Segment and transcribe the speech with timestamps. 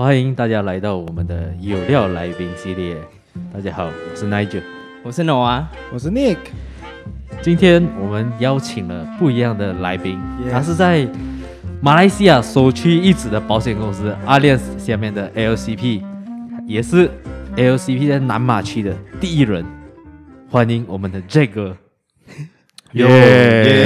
[0.00, 2.96] 欢迎大家来到我们的有料来宾系列。
[3.52, 4.62] 大家好，我是 Nigel，
[5.02, 6.38] 我是 Noah，我是 Nick。
[7.42, 10.18] 今天我们邀请了不一样的来宾.
[10.50, 11.06] 他是在
[11.82, 16.02] 马来西亚首屈一指的保险公司 Allianz 下面的 LCP，
[16.64, 17.10] 也是
[17.54, 19.62] LCP 在南马区的第一人。
[20.48, 21.76] 欢迎我们的 Jack 哥。
[22.92, 23.84] 耶！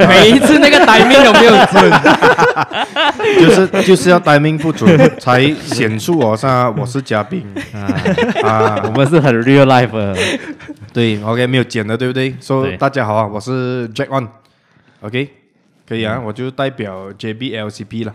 [0.08, 1.90] 每一次那个 timing 有没有准？
[3.40, 4.88] 就是就是要 timing 不准，
[5.18, 6.46] 才显出我是
[6.78, 7.90] 我是嘉宾啊
[8.48, 8.80] 啊！
[8.84, 10.16] 我们是很 real life 的。
[10.92, 12.34] 对，OK，没有剪的，对不对？
[12.40, 15.28] 说、so, 大家好啊，我是 Jack One，OK，、okay?
[15.88, 18.14] 可以啊，嗯、我就代表 JBLCP 了。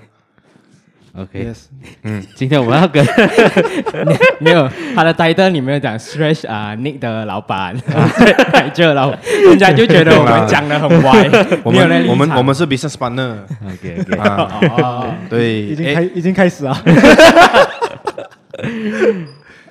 [1.18, 1.68] OK，Yes，
[2.04, 3.02] 嗯，今天我们要跟
[4.40, 7.74] 没有他的 title，你没有讲 Stretch 啊，Nick 的老板，
[8.52, 11.30] 在这了，人家就觉得我们讲的很歪。
[11.64, 16.78] 我们我们我们是 business partner，OK OK，啊，对，已经开已经开始了。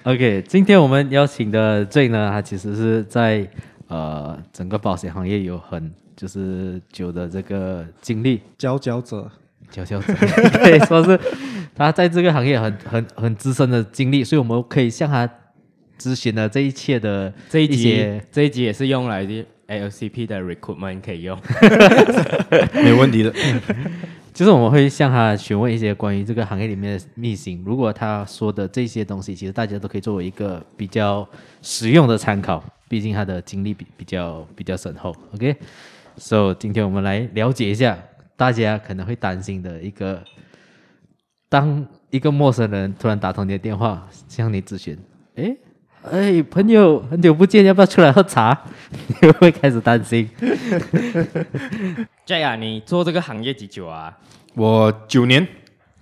[0.04, 3.46] OK，今天我们邀请的 Jack 呢，他其实是在
[3.88, 9.30] 呃整个保险行业有很就是久的这个经历，佼佼者。
[9.74, 10.14] 佼佼者
[10.52, 11.18] 可以说是
[11.74, 15.28] 他在这个行业很很很资深的经历，所以我们可以向他
[15.98, 21.36] 咨询了这一切的这一集，这一集也是用来的 LCP 的 recruitment 可以用，
[22.74, 23.34] 没问题的。
[24.32, 31.28] 就是我们会向他询问一些关于这个行业里面的秘辛，如果他说的这些东西，其实大家都可以作为一个比较
[31.62, 35.14] 实用的参考，毕竟他的经历比比较比较深厚。
[35.34, 37.96] OK，so 今天我们来了解一下。
[38.37, 40.23] 大家可能会担心的一个，
[41.49, 44.99] 当一个陌生人突然打通你的电话向你咨询，
[45.37, 45.57] 哎
[46.10, 48.63] 哎，朋友，很久不见，要不要出来喝茶？
[49.09, 50.29] 你会不会开始担心。
[52.26, 54.18] Jack 啊，你做这个行业几久啊？
[54.54, 55.46] 我九年，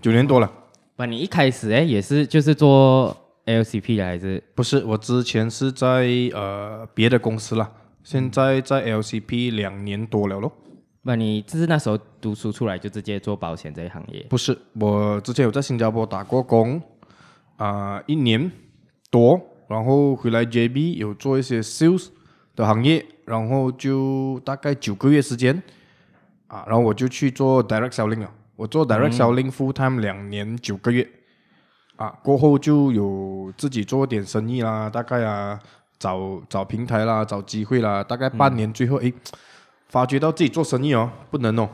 [0.00, 0.50] 九年多了。
[0.96, 4.42] 不，你一开始哎也是就是做 LCP 的还是？
[4.54, 7.70] 不是，我之前是在呃别的公司啦，
[8.02, 10.52] 现在在 LCP 两年多了咯。
[11.04, 14.24] 不，你就是那时候读书出来就直接做保险这一行业？
[14.30, 16.80] 不是，我之前有在新加坡打过工，
[17.56, 18.48] 啊、呃，一年
[19.10, 22.06] 多，然后回来 JB 有做一些 sales
[22.54, 25.60] 的行业，然后就大概九个月时间，
[26.46, 28.32] 啊，然后我就去做 direct selling 了。
[28.54, 31.10] 我做 direct selling full time 两年九个月，
[31.96, 35.58] 啊，过后就有自己做点生意啦，大概啊
[35.98, 39.12] 找找平台啦，找机会啦，大概半年，最后诶。
[39.92, 41.68] 发觉到自己做生意哦，不能哦，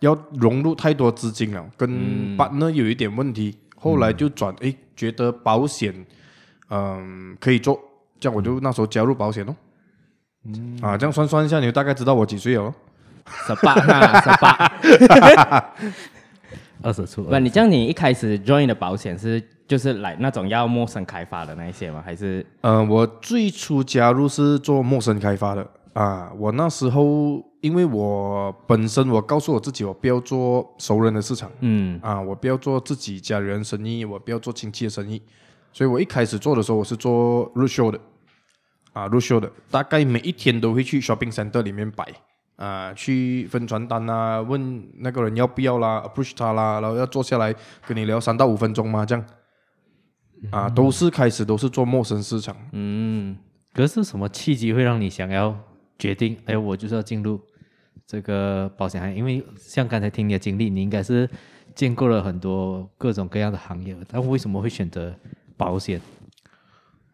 [0.00, 5.94] 要融入太多资金了，跟 partner 有一点问题，嗯、后来就转诶，觉得保险，
[6.70, 7.80] 嗯、呃，可以做，
[8.18, 9.54] 这样我就那时候加入保险哦，
[10.46, 12.74] 嗯，啊，这样算算一下，你就大概知道我几岁哦，
[13.46, 13.72] 十八，
[14.20, 15.70] 十八，
[16.82, 17.22] 二十出。
[17.22, 22.02] 不，你这样你一开始 join 的保险是就是来那种要陌生开发的那一些吗？
[22.04, 22.44] 还是？
[22.62, 25.64] 嗯、呃，我最初加入是做陌生开发的。
[25.92, 35.20] 啊，我那时候因为我本身我告诉我自己，我不要做熟人的市场，嗯，啊，我不要做自己家人生意，我不要做亲戚的生意，
[35.70, 38.00] 所以我一开始做的时候，我是做 roadshow 的，
[38.94, 42.06] 啊，roadshow 的，大概每一天都会去 shopping center 里面摆，
[42.56, 47.54] 啊，去分传单啊，问那个人要不要啦，approach 他啦，然后要坐下来
[47.86, 49.24] 跟你聊三到五分钟嘛，这样，
[50.50, 53.36] 啊，都是开始都是做陌生市场，嗯，
[53.74, 55.54] 可是什么契机会让你想要？
[56.02, 57.40] 决定，哎，我就是要进入
[58.04, 61.30] 这个保险行业，因为像刚才听你的经历，你应该是
[61.76, 65.14] 见过了很多各种各样的行业，但为什么会选择
[65.56, 66.00] 保险？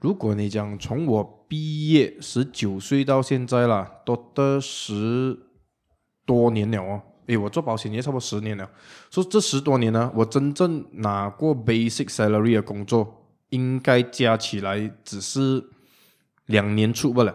[0.01, 5.39] 如果你讲从我毕业十九岁到现在啦，都得十
[6.25, 8.71] 多年了哦，哎，我做保险也差不多十年了，
[9.11, 15.63] 说这十多年呢，我真正拿过 basic salary 的工作，应该加起来只是
[16.47, 17.35] 两年出不了。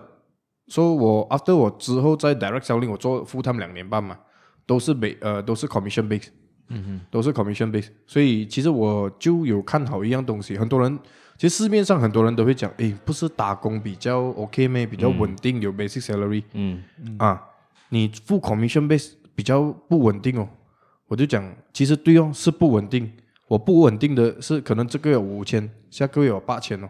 [0.68, 4.18] 所以，我 after 我之后在 direct selling 我做 full time 两年半嘛，
[4.66, 6.28] 都是 base 呃都是 commission base，
[6.70, 7.90] 嗯哼，都是 commission base。
[8.08, 10.98] 所以其实我就有看好一样东西，很多人
[11.38, 14.86] 其实市面上很多人都会讲，诶，不是打工比较 OK 吗？
[14.90, 17.44] 比较稳定，有 basic salary，嗯嗯啊，
[17.90, 20.48] 你 full commission base 比较不稳定哦。
[21.08, 21.44] 我就讲，
[21.74, 23.12] 其实对哦，是不稳定。
[23.50, 26.90] 我不稳定的是可能这个月有五千，下个月有八千哦。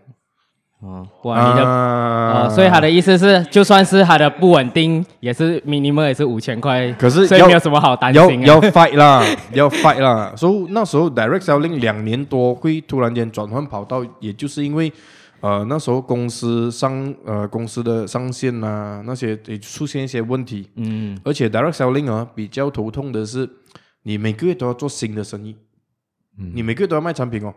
[0.84, 8.56] 哦，哇，你的所以他的意思是，就算是他的不稳定，也是 minimum 也是五千块，可是所以没有什么好担心要。
[8.56, 10.34] 要 fight 啦， 要 fight 啦。
[10.36, 14.92] 所以那时候 direct selling 两年多会突然间转换跑道，也就是因为，
[15.40, 23.50] 呃，那时候公司上呃公司的上线啊那些也出现一些问题，嗯，而且 direct selling 啊比较头痛的是，
[24.04, 25.56] 你每个月都要做新的生意。
[26.38, 27.54] 嗯你每个月都要卖产品哦。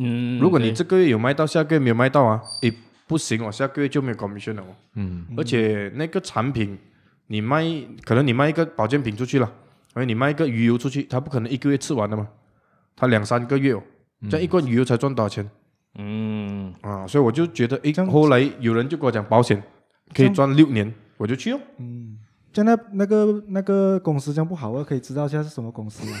[0.00, 2.72] 嗯，如果你这个月有卖到，下个月没有卖到啊，诶，
[3.08, 4.66] 不行哦，下个月就没有 commission 了哦。
[4.94, 5.26] 嗯。
[5.36, 6.78] 而且那个产品
[7.26, 7.64] 你卖，
[8.04, 9.52] 可能你卖一个保健品出去了，
[9.94, 12.28] 而你卖一个鱼油出去，他不可能一个月吃完的嘛，
[12.94, 13.82] 他两三个月哦，
[14.30, 15.50] 这样一罐鱼油才赚多少钱？
[15.98, 19.60] 嗯，啊，所以我就觉得，诶，后来有人就跟我讲保险
[20.14, 21.60] 可以赚六年，我就去哦。
[22.52, 26.16] 就那那个那个公司这样不好，我可以知道一下是什么公司吗？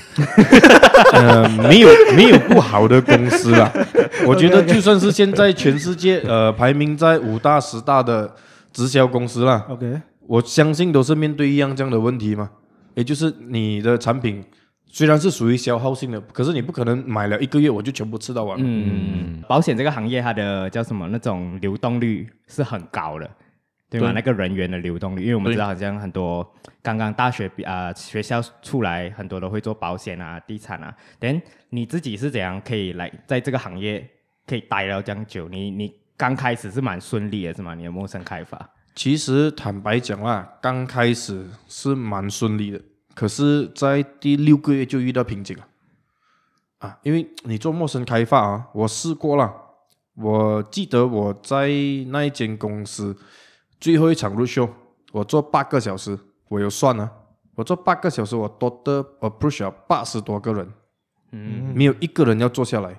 [1.14, 3.72] 呃，没有没有不好的公司啦，
[4.26, 8.32] 我觉得就算是现在全世界呃排名在五大十大的
[8.72, 12.50] 直销公司啦，OK，我相信都是面对一样这样的问题嘛，
[12.94, 14.44] 也就是你的产品
[14.86, 18.56] 虽然是属于消耗性的，可是你不可能买了一个月我就全部吃到完。
[18.60, 21.08] 嗯，保险这个行业它的叫什么？
[21.08, 23.28] 那种流动率是很高的，
[23.90, 24.08] 对吗？
[24.08, 26.46] 对那个人员的流动率，因为我们知道好像很多
[26.82, 30.94] 刚刚大学毕啊、呃、学校出来，很多都会做保险啊、地产啊。
[31.18, 34.06] 等你自己是怎样可以来在这个行业
[34.46, 35.48] 可以待了这样久？
[35.48, 37.74] 你你刚开始是蛮顺利的，是吗？
[37.74, 38.70] 你的陌生开发？
[38.94, 42.80] 其实坦白讲啦，刚开始是蛮顺利的，
[43.14, 45.66] 可是，在第六个月就遇到瓶颈了。
[46.78, 49.52] 啊，因为你做陌生开发啊，我试过了，
[50.16, 51.68] 我记得我在
[52.08, 53.16] 那一间公司
[53.80, 54.68] 最后一场 roadshow，
[55.12, 57.10] 我做八个小时，我有算啊，
[57.54, 60.72] 我做八个小时，我 total approach 了八十多个人，
[61.32, 61.72] 嗯。
[61.74, 62.98] 没有一个人要坐下来。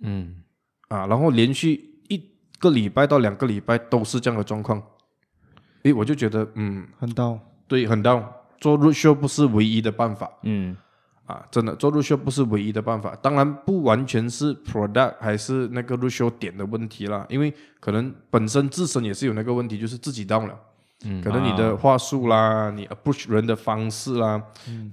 [0.00, 0.42] 嗯。
[0.88, 2.22] 啊，然后连续一
[2.58, 4.82] 个礼拜到两个礼拜都是这样的状况，
[5.82, 6.86] 诶，我就觉得嗯。
[6.98, 7.38] 很到
[7.68, 8.24] 对，很 down。
[8.60, 10.30] 做 roadshow 不是唯一的办法。
[10.42, 10.76] 嗯
[11.26, 13.16] 啊，真的做 roadshow 不是唯一的办法。
[13.22, 20.54] 当然不完全是 product 还是那个 roadshow 点的问题啦，因为可能本身自身也是有那个问题，就是自己 down 了。
[21.06, 24.40] 嗯可能你的话术啦，你 approach 人的方式啦，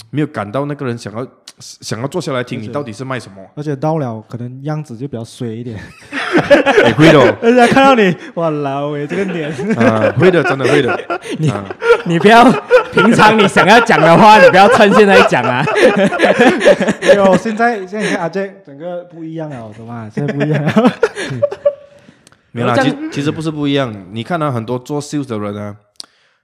[0.10, 1.26] 没有感到那个人想要
[1.58, 3.38] 想要坐下来听你到底是卖什么。
[3.56, 5.80] 而且到了可能样子就比较衰一点，
[6.86, 11.00] 也会的哦，人家看到你，哇老诶，这个脸，啊，会的，真的会的。
[11.40, 11.64] 你啊
[12.06, 12.44] 你不要
[12.92, 15.64] 平常你想要讲的话，你不要趁现在讲啊。
[17.02, 20.10] 没有，现在现在你看阿 Jack 整个不一样了，懂吗？
[20.14, 20.92] 现在不一样了，
[22.52, 23.94] 没有啦，其其实不是不一样。
[24.12, 25.76] 你看啊，很多做 sales 的人啊，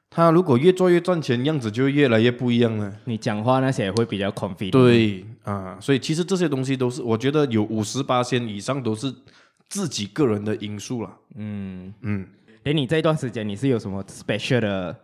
[0.10, 2.92] 他如果越做越赚钱，样子就越来越不一样了。
[3.06, 4.72] 你讲话那些也会比较 confident。
[4.72, 9.14] 对啊，所以其实这些东西都是，我觉得有五十八仙以上都是
[9.70, 11.18] 自己个人的因素了。
[11.36, 12.28] 嗯，嗯，
[12.64, 15.00] 给你这段时间你是有什么 special 的，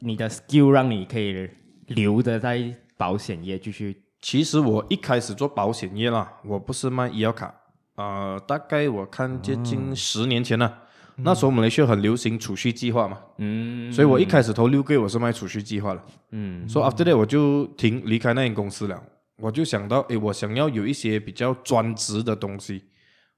[0.00, 1.48] 你的 skill 让你可以
[1.88, 4.02] 留着在保险业继续？
[4.20, 7.54] 其实我一开始做保险业啦，我不是卖医药卡，
[7.96, 10.78] 呃，大概我看接近十年前了，
[11.16, 16.02] 那时候马来西亚很流行储蓄计划嘛，嗯，所以我一开始投六个月我是卖储蓄计划的。
[16.30, 16.66] 嗯。
[16.66, 19.02] 所以 after that 我就停离开那间公司了，
[19.36, 22.82] 我就想到，诶，我想要有一些比较专职的东西，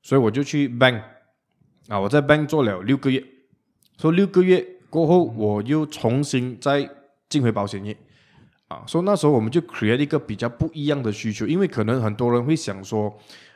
[0.07, 1.03] 所以我就去 bank
[1.89, 3.21] 啊，我在 bank 做了六个月，
[3.97, 6.89] 所以六个月过后，我又重新再
[7.29, 7.97] 进回保险业。
[8.69, 13.13] 啊，所以那时候我们就 create 一个比较不一样的需求，因为可能很多人会想说，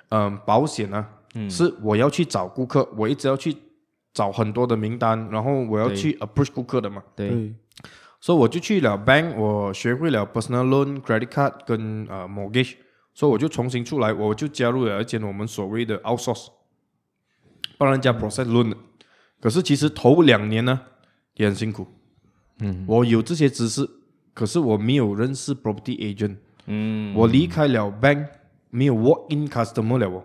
[0.08, 1.08] 嗯，保险啊，
[1.48, 3.56] 是我要去找顾客，我一直要去
[4.12, 7.00] 找很多的名单，然后我要去 approach 顾客的嘛。
[7.14, 7.54] 对，对，
[8.20, 12.74] 所以我就去了 bank，我学会了 personal loan、credit card 跟呃 mortgage，
[13.20, 16.46] 所以我就重新出来，我就加入了一间我们所谓的 outsource，
[17.76, 18.76] 帮人家 process loan 的。
[19.38, 20.80] 可是其实头两年呢
[21.34, 21.86] 也很辛苦，
[22.60, 23.86] 嗯，我有这些知识，
[24.32, 28.26] 可是我没有认识 property agent，嗯，我离开了 bank，
[28.70, 30.24] 没有 walk in customer 了哦，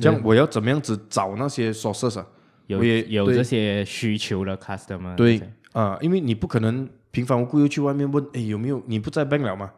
[0.00, 2.26] 这样我要怎么样子找那些 sources 啊？
[2.66, 8.82] 有我也有这些需求的 customer，对啊、因为你不可能平凡无故又去外面问，哎，有没有？
[8.86, 9.70] 你不在 bank 了吗？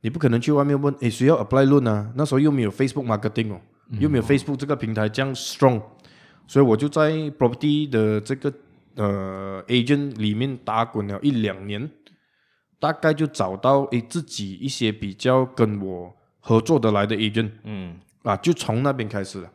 [0.00, 2.12] 你不可能去外面问，诶，谁要 apply loan 啊？
[2.14, 3.60] 那时候又没有 Facebook marketing 哦，
[3.98, 5.82] 又没有 Facebook 这个平台这样 strong，
[6.46, 8.52] 所以我就在 property 的这个
[8.94, 11.90] 呃 agent 里面打滚了一两年，
[12.78, 19.50] 大概就找到诶自己一些比较跟我合作的来的 agent，嗯啊，就从那边开始了。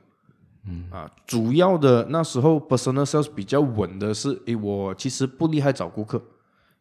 [0.65, 6.21] 嗯啊，主要的那时候 personal sales 比较稳的是，诶，我其实不厉害找顾客，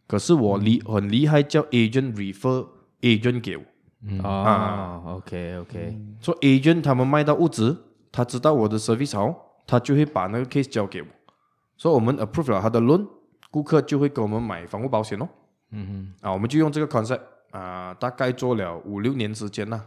[0.06, 2.66] 可是我厉很厉害叫 agent refer
[3.02, 3.62] agent 给我，
[4.24, 7.76] 哦，OK OK，说 agent 他们卖到物资，
[8.10, 9.34] 他知道我的 service 好，
[9.66, 11.08] 他就会把那个 case 交给我，
[11.76, 13.06] 所以我们 approve 了他的 loan，
[13.50, 15.28] 顾客就会给我们买房屋保险哦。
[15.70, 19.84] 嗯哼，啊，我们就用这个 concept 啊，大概做了五六年时间啦。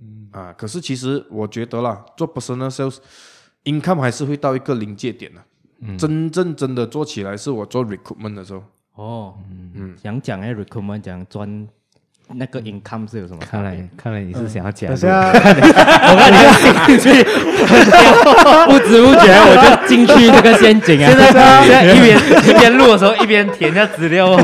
[0.00, 0.28] 嗯。
[0.32, 2.98] 啊，可是其实我觉得啦，做 personal sales
[3.64, 5.42] income 还是会到一个临界点的。
[5.80, 8.62] 嗯，真正真的做起来是我做 recruitment 的时候。
[8.96, 9.38] 哦，
[9.74, 11.68] 嗯，想讲诶，recruitment 讲赚
[12.34, 13.40] 那个 income 是有什么？
[13.50, 17.24] 看来看来你是想要加入，等下，我看你的兴趣，
[18.68, 21.08] 不知不觉我就进去那个陷阱啊！
[21.08, 21.32] 现在
[21.64, 22.18] 现在一边
[22.48, 24.36] 一边录的时候一边填一下资料哦。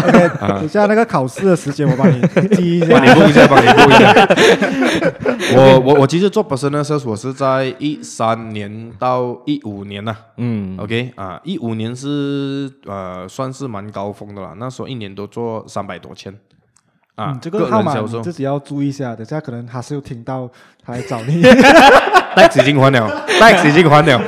[0.59, 2.21] 等下那个考试的时间我帮你
[2.57, 3.05] 记一下帮。
[3.05, 4.29] 你录一下，帮你录一下。
[5.57, 10.19] 我我我其实做 personal sales，我是在一三年到一五年呐、啊。
[10.39, 16.35] 嗯 OK 啊，一五年是呃算是蛮高峰的了，那时候一年都做三百多千。
[17.15, 20.51] 啊，嗯，这个号码你自己要注意一下，等下可能他是有听到，
[20.85, 21.43] 他来找你。
[21.43, 24.21] tax 已经还了，tax 已经还了。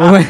[0.00, 0.24] 我们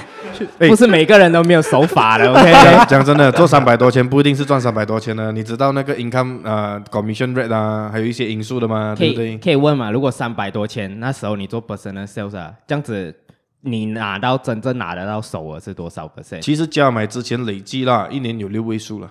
[0.69, 2.53] 不是每个人都没有手法的， OK？
[2.53, 9.39] 讲讲真的，做三百多千不一定是赚三百多千的，你知道那个 income 呃 commission rate 啊，还有一些因素的吗，对不对？
[9.39, 9.91] 可以问嘛？
[9.91, 13.15] 如果三百多千，那时候你做 personal sales 啊，这样子
[13.63, 16.41] 你拿到真正拿得到手额是多少 percent？
[16.41, 19.09] 其实加买之前累计啦，一年有六位数了。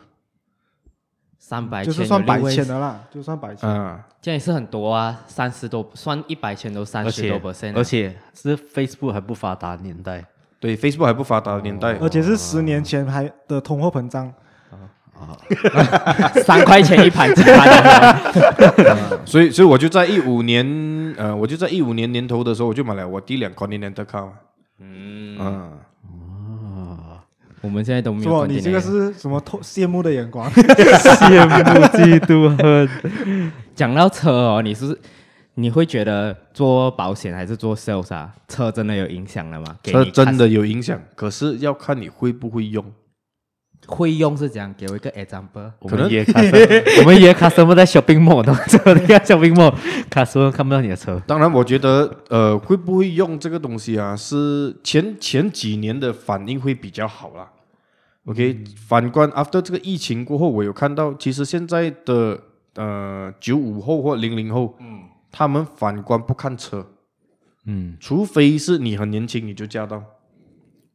[1.52, 3.70] 三百千就是算百千的啦，就算百千。
[3.70, 10.24] 嗯，这样也是很多啊，三十多算一百千都三十多 percent，而且是 Facebook 还不发达的年代，
[10.62, 14.34] 对，Facebook 还不发达的年代，而且是十年前还的通货膨胀，
[16.46, 18.16] 三块钱一盘鸡蛋。
[19.28, 20.66] 所以所以我就在一五年，
[21.18, 24.30] 呃，我就在一五年年头的时候，我就买了我第两 Continental car。
[24.80, 25.72] 嗯，嗯，
[27.62, 28.24] 我们现在都没？
[28.26, 30.52] 有关你这个是什么透羡慕的眼光？
[30.52, 33.52] 羡慕嫉妒恨。
[33.76, 34.98] 讲到车哦，你是
[35.56, 38.34] 你会觉得做保险还是做 sales 啊？
[38.48, 39.78] 车真的有影响了吗？
[39.84, 42.84] 车真的有影响，可是要看你会不会用。
[43.88, 45.72] 会用是怎样，给我一个 example。
[45.80, 48.62] 我们约 customer， 我们也 customer 在 shopping mall，懂吗？
[49.00, 51.22] 你看 shopping mall，customer 看不到你的车。
[51.28, 54.16] 当然，我觉得呃，会不会用这个东西啊？
[54.16, 57.50] 是前前几年的反应会比较好啦。
[58.26, 62.40] OK，、反观 after 这个疫情过后，我有看到，其实现在的
[62.76, 65.00] 呃九五后或零零后，嗯，
[65.32, 66.86] 他们反观不看车，
[67.66, 70.04] 嗯，除非是你很年轻你就驾到，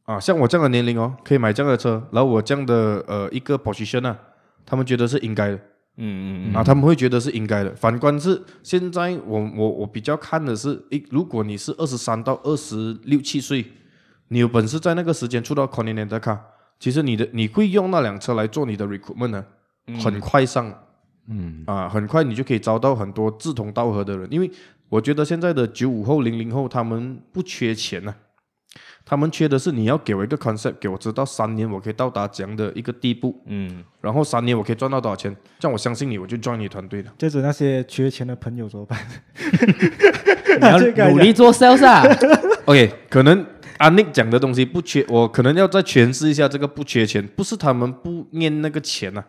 [0.07, 4.17] 啊，像我这样的年龄哦，可以买这样的车，然后我这样的呃一个 position 啊，
[4.65, 5.55] 他们觉得是应该的。
[5.99, 7.75] 嗯嗯嗯啊，他们会觉得是应该的。
[7.75, 13.65] 反观是现在我我我比较看的是，诶，如果你是二十三到二十六七岁，
[14.29, 16.37] 你有本事在那个时间出到 Continental car，
[16.79, 19.43] 其实你的你会用那辆车来做你的 recruitment 呢，
[20.01, 20.73] 很快上，
[21.27, 24.25] 嗯啊，很快你就可以招到很多志同道合的人。
[24.31, 24.49] 因为
[24.87, 28.15] 我觉得现在的九五后、零零后他们不缺钱呐、啊，
[29.09, 37.13] 他们缺的是你要给我一个 concept，给我知道三年我可以到达怎样的一个地步，嗯，然后三年我可以赚到多少钱，这样我相信你，我就 join 你团队了。
[37.17, 38.99] 接着那些缺钱的朋友怎么办？
[40.59, 42.03] 你要这个努力做 sales 啊。
[42.65, 43.45] OK，可能
[43.77, 49.25] 阿 Nick 讲的东西不缺，我可能要再诠释一下这个不缺钱，不是他们不念那个钱呐、啊，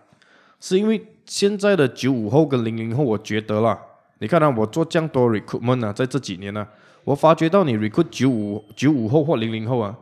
[0.58, 3.78] 是因为现在的九五后跟零零后，我觉得啦，
[4.18, 6.68] 你看啊，我做这样多 recruitment 啊，在这几年呢、啊，
[7.08, 9.96] 我发觉到你 recruit 九五九五后或零零后啊，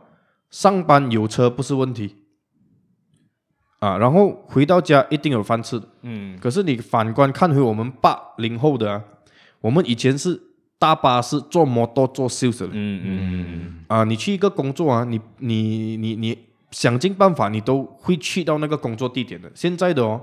[0.49, 2.15] 上班有车不是问题，
[3.79, 9.01] 啊，然后回到家一定有饭吃，嗯，可是你反观看回我们八零后的啊，
[9.61, 10.41] 我们以前是
[10.77, 12.69] 大巴士坐摩托坐 sales 的。
[12.73, 16.37] 嗯嗯啊，你去一个工作啊，你你你你
[16.71, 19.49] 想尽办法，你都会去到那个工作地点的。
[19.55, 20.21] 现在的哦，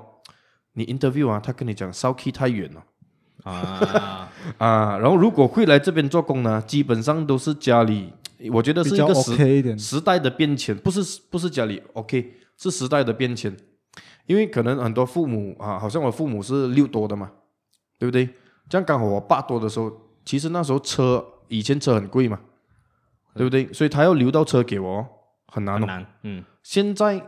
[0.74, 2.84] 你 interview 啊，他跟你讲烧 key 太远了
[3.44, 8.12] 啊， 啊，然后如果会来这边做工呢，基本上都是家里，
[8.52, 9.78] 我觉得比较是一个时。
[9.78, 13.56] 时代的变迁，不是不是家里 OK，是时代的变迁，
[14.26, 17.30] 因为可能很多父母啊，好像我父母是六多的嘛，
[17.98, 18.28] 对不对？
[18.68, 19.92] 这样刚好我爸多的时候，
[20.24, 22.40] 其实那时候车以前车很贵嘛，
[23.34, 23.70] 对不对？
[23.72, 25.06] 所以他要留到车给我，
[25.48, 25.80] 很难哦。
[25.80, 27.22] 很难，嗯现在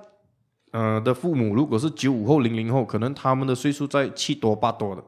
[0.72, 5.04] 呃的父母如果是九五后、零零后，可能他们的岁数在七多八多的，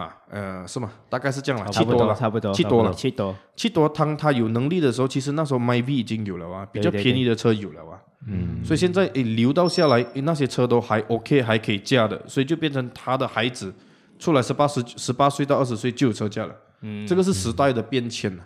[0.00, 0.90] 啊呃是吗？
[1.08, 2.92] 大概是这样了，差不多七多了，差不多，七多了。
[2.94, 8.00] 七多，七多，当他有能力的时候，其实那时候 MyV 已经有了啊，比较便宜的车有了啊。
[8.26, 13.72] 嗯，所以现在诶留到下来，那些车都还 OK，还可以驾的，所以就变成他的孩子
[14.18, 16.54] 出来十八十十八岁到二十岁就有车驾了。
[16.82, 18.44] 嗯，这个是时代的变迁了，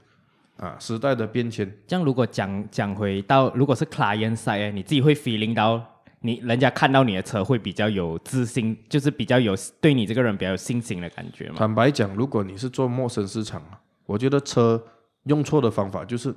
[0.59, 1.71] 啊，时代的变迁。
[1.87, 5.81] 这样如果讲讲回到，如果是 client side，你自己会 feeling 到
[6.27, 11.57] 你人家看到你的车会比较有自信，就是比较有对你这个人比较有信心的感觉嘛？
[11.59, 13.61] 坦白讲，如果你是做陌生市场，
[14.07, 14.83] 我觉得车
[15.25, 16.35] 用错的方法就是，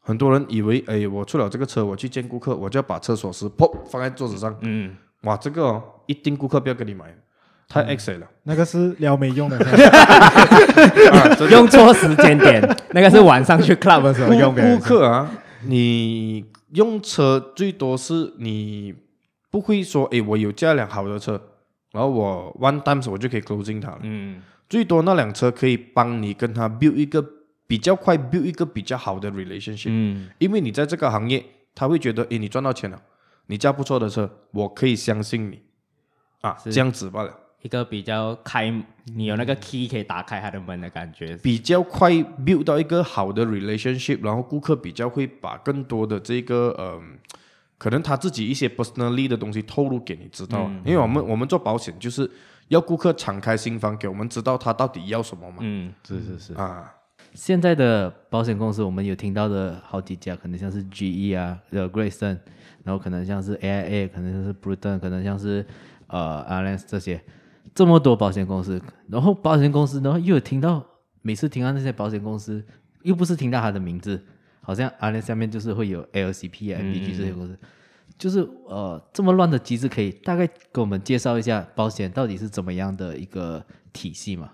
[0.00, 7.14] 很多人以为，哎，我出了这个车，我去见顾客，我就要把车锁匙砰放在桌子上，嗯，哇，这个哦，一定顾客不要跟你买，
[7.68, 8.26] 太 X 了。
[8.44, 14.76] 那个是撩妹用的，啊，用错时间点，那个是晚上去 club 的时候用顾的。
[14.78, 15.30] 顾客啊，
[15.66, 18.94] 你用车最多是你
[19.50, 21.40] 不会说，诶，我有这辆好的车，
[21.92, 23.98] 然后我 one times 我就可以 closing 它了。
[24.02, 24.40] 嗯。
[24.68, 27.20] 最多那辆车可以帮你跟他 build 一个
[27.66, 30.30] 比较快 build 一个比较好的 relationship，、嗯。
[30.38, 33.02] 因为你在这个行业，他会觉得，诶，你赚到钱了，
[33.46, 35.60] 你驾不错的车，我可以相信你，
[36.42, 36.72] 啊，是。
[36.72, 38.72] 这样子罢了，一个比较开，
[39.16, 41.36] 你有那个 key 可以打开他的门的感觉。
[41.42, 47.18] 比较快 build 到一个好的 relationship，然后顾客比较会把更多的这个，嗯，
[47.80, 52.30] 可能他自己一些 personally 的东西透露给你知道，嗯因为我们我们做保险就是
[52.68, 56.52] 要顾客敞开心房，给我们知道他到底要什么嘛，嗯，是是是。
[56.52, 56.92] 啊。
[57.32, 62.36] 现在的保险公司，我们有听到的好几家，可能像是 GE 啊，呃，Great Eastern，
[62.84, 65.64] 然后可能像是 AIA，可能像是 Bruton，可能像是
[66.08, 67.22] 呃 Allianz 这些，
[67.72, 70.84] 这么多保险公司，然后保险公司，然后又有听到，
[71.22, 72.64] 每次听到那些保险公司，
[73.02, 74.20] 又不是听到他的名字，
[74.60, 77.58] 好像 Allianz 下面就是会有 LCP 啊、MBG 这些公司，
[78.18, 84.52] 就是呃这么乱的机制，可以大概给我们介绍一下保险到底是怎么样的一个体系嘛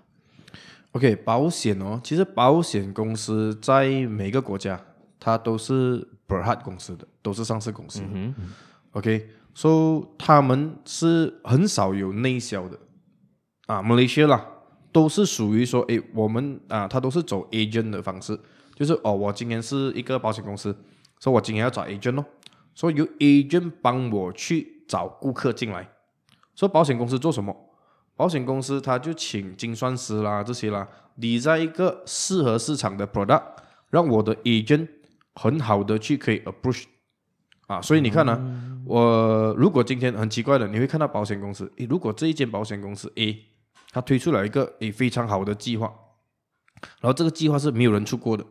[0.93, 4.81] ？OK，保险哦，其实保险公司在每个国家，
[5.19, 8.07] 它都是 Berhad 公司的，都是上市公司的。
[8.13, 8.33] 嗯
[8.93, 12.79] OK，so、他们是很少有内销的。
[13.67, 14.43] 啊，Malaysia 啦，
[14.91, 18.39] 都是属于说，诶，我们啊，它都是走 agent 的方式，
[18.77, 20.71] 就是哦，我今天是一个保险公司，
[21.19, 22.25] 所以我今天要找 agent 哦，
[22.75, 25.89] 所以由 agent 帮我去找顾客进来，
[26.53, 27.55] 说保险公司做什么？
[28.15, 33.41] 保险公司他就请精算师啦这些啦，你在一个适合市场的 product，
[33.89, 34.87] 让我的 agent
[35.33, 36.83] 很好的去可以 approach
[37.65, 38.39] 啊，所以你看呢、啊，
[38.85, 43.43] 我如果今天很奇怪的，你会看到保险公司，诶，如果这一间保险公司 A，
[43.91, 45.93] 它推出了一个诶非常好的计划，
[47.01, 48.45] 然后这个计划是没有人出过的，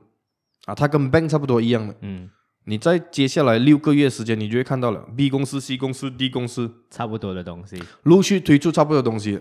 [0.66, 2.28] 啊，它跟 bank 差不多一样的，嗯，
[2.64, 7.82] 你在接下来六个月时间，你就会看到了 B 公司、C 公司、D 公司差不多的东西。
[8.02, 9.40] 陆续推出差不多的东西。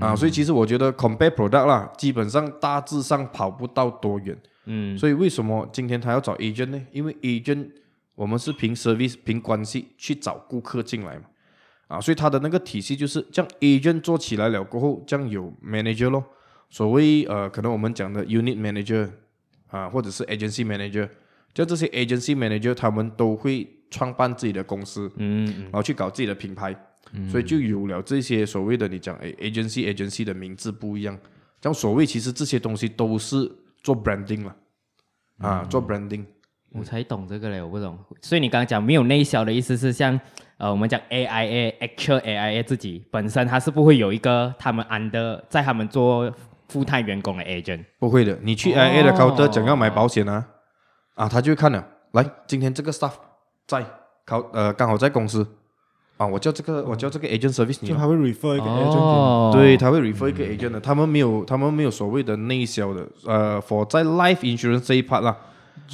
[0.00, 4.36] 啊，所以其实我觉得 compare product 啦，基本上大致上跑不到多远。
[4.66, 6.82] 嗯，所以为什么今天他要找 agent 呢？
[6.90, 7.68] 因为 agent
[8.14, 11.22] 我们是凭 service 凭关系去找顾客进来嘛。
[11.86, 16.24] 啊，所以他的那个体系就是将 agent 做起来了过后，这样有 manager 咯。
[16.70, 19.08] 所谓呃，可能我们讲的 unit manager
[19.74, 21.08] 啊，或者是 agency manager，
[21.52, 26.74] 就这些 agency manager 他们都会创办自己的公司，嗯嗯然后去搞自己的品牌。
[27.30, 31.16] 所以就有了这些所谓的你讲诶 agency agency 的名字不一样，
[31.60, 33.48] 这样所谓其实这些东西都是
[33.84, 34.56] 做 branding 了，
[35.38, 36.24] 啊，做 branding。
[36.72, 37.96] 我才懂这个嘞，我不懂。
[38.20, 40.18] 所以你刚刚讲没有内销的意思是像
[40.56, 46.34] 呃，我们讲 AIA actual AIA 自己本身它是不会有一个他们 under 在他们做
[46.70, 47.84] full time 员工的 agent。
[47.98, 50.46] 不会的，你去 AIA 的 counter 讲要买保险啊，
[51.14, 53.12] 啊，他就会看了，来，今天这个 staff
[53.66, 53.84] 在
[54.24, 55.46] 考呃刚好在公司，
[56.16, 59.00] 啊，我叫这个我叫这个 agent service 你就他会 refer 一个 agent 给你。
[59.00, 65.36] 哦，对，他会 refer 一个 agent 的，他们没有他们没有所谓的内销的，呃，for 在 life insurance 这一 part 啦，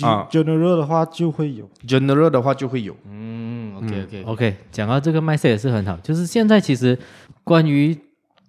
[0.03, 0.29] 啊。
[0.31, 1.69] general 的话就会有。
[1.87, 2.97] ，general 的话就会有。
[3.07, 6.99] 嗯，OK OK，OK，讲到这个 mindset 也是很好，就是现在其实
[7.43, 7.99] 关于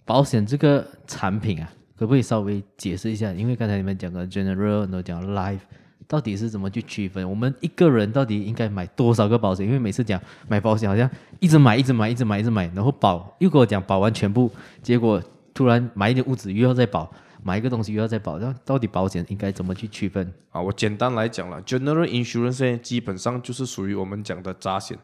[0.05, 3.31] 保险这个产品啊，可不可以稍微解释一下？
[3.31, 5.59] 因为刚才你们讲的 general，然后讲 life，
[6.07, 7.29] 到底是怎么去区分？
[7.29, 9.67] 我们一个人到底应该买多少个保险？
[9.67, 11.07] 因为每次讲买保险，好像
[11.39, 15.21] 一直买，一直买，一直买，一直买，然后保又跟我讲保完全部，结果
[15.53, 17.07] 突然买一点物质又要再保，
[17.43, 20.33] 买一个东西又要再保，那到底保险应该怎么去区分？
[20.49, 24.97] 啊，我简单来讲了，general insurance 呢基本上就是属于我们讲的杂险，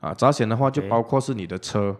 [0.00, 1.96] 啊，杂险的话就包括是你的车，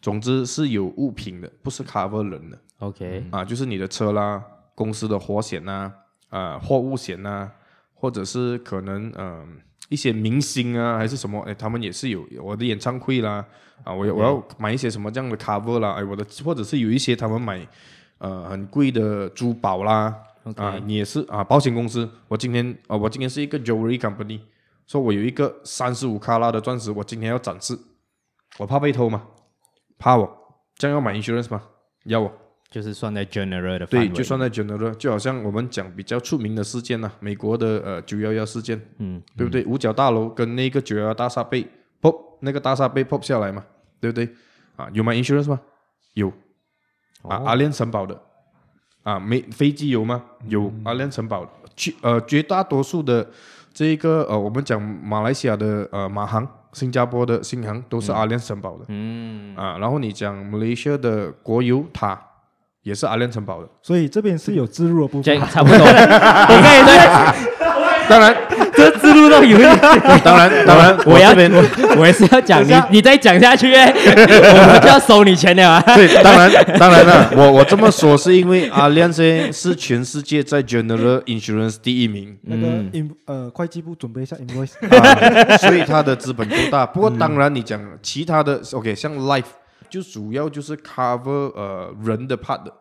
[0.00, 4.42] 总之是有物品的，不是 cover 人的，OK，啊，就是你的车啦，
[4.74, 5.92] 公司的火险呐，
[6.30, 7.50] 啊，货物险呐，
[7.94, 9.46] 或者是可能嗯、呃、
[9.88, 13.44] 一些明星啊，还是什么，哎，他们也是有我的演唱会啦，
[13.84, 17.66] 啊，我我要买一些什么这样的 cover 啦，哎，我的或者是有一些他们买
[18.18, 20.14] 呃很贵的珠宝啦。
[20.56, 22.08] 啊，你也是啊，保险公司。
[22.26, 24.40] 我今天啊，我今天是一个 jewelry company，
[24.86, 27.78] 说我有一个三十五卡拉的钻石，我今天要展示，
[28.56, 29.24] 我怕被偷吗？
[29.98, 30.26] 怕我，
[30.76, 31.62] 这样要买 insurance 吗？
[32.04, 32.32] 要我。
[32.70, 39.64] 就是算在 general 的范对，就算在 general，就好像我们讲比较出名的事件呐、美国的呃九幺幺事件，嗯，对不对？
[39.64, 41.66] 五角大楼跟那个九幺幺大厦被
[42.02, 43.64] pop，那个大厦被 pop 下来嘛，
[44.00, 44.28] 对不对？
[44.76, 45.58] 啊，有买 insurance 吗？
[46.12, 46.28] 有，
[47.22, 47.44] 啊，哦。
[47.46, 48.20] 阿联城堡的，
[49.02, 50.22] 啊，没飞机有吗？
[50.46, 53.26] 有，阿联城堡的，去呃绝大多数的
[53.72, 62.27] 这个呃我们讲马来西亚的呃马航、新加坡的新航都是阿联城堡的，嗯，啊，然后你讲马来西亚的国油塔
[62.82, 63.68] 也是阿联城堡的。
[63.82, 65.38] 所以这边是有置入的部分这。
[65.52, 65.78] 差不多。
[65.78, 67.58] 我跟你说，
[68.08, 68.34] 当然，
[68.74, 69.78] 这自入到有一点。
[70.24, 71.62] 当然，当然，我要这边我
[71.98, 75.82] 我也是要讲你，你再讲下去哎， 我们就要收你钱了啊！
[75.94, 82.38] 对，当然，当然了，我 我这么说是因为 Allianz 是全世界在 General Insurance 第一名。
[82.44, 82.66] 那个
[83.26, 86.86] 呃会计部准备一下 invoice，啊，所以它的资本够大。
[86.86, 89.44] 不过当然，你讲其他的，OK，像 Life
[89.88, 92.72] 就主要就是 cover 呃人的 part 的。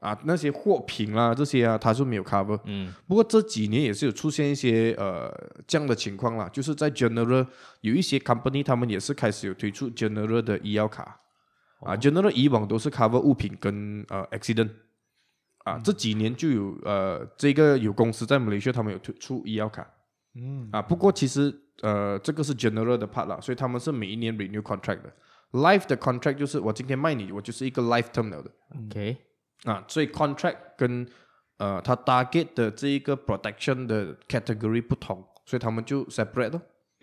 [0.00, 2.58] 啊，那些货品啦这些啊，它是没有 cover。
[2.64, 2.90] 嗯。
[3.06, 5.30] 不过这几年也是有出现一些呃
[5.66, 7.46] 这样的情况啦，就是在 General
[7.82, 11.20] 有一些 company 他们也是开始有推出 General 的医药卡。
[11.80, 14.70] 啊，General 以往都是 cover 物品跟呃 accident
[15.64, 19.86] 啊，这几年就有呃这个有公司在马来西亚他们有推出医药卡。
[20.34, 25.12] 嗯，啊，不过其实呃，这个是 general 的 part 啦，所以他们是每一年 renew contract 的。
[25.52, 28.50] Life 的 contract 就是我今天卖你，我就是一个 lifetime 了的
[28.86, 29.16] ，OK，
[29.64, 31.06] 啊，所以 contract 跟
[31.58, 36.62] 呃它 target 的这一个 protection 的 category 不同，所以他们就 separate 咯。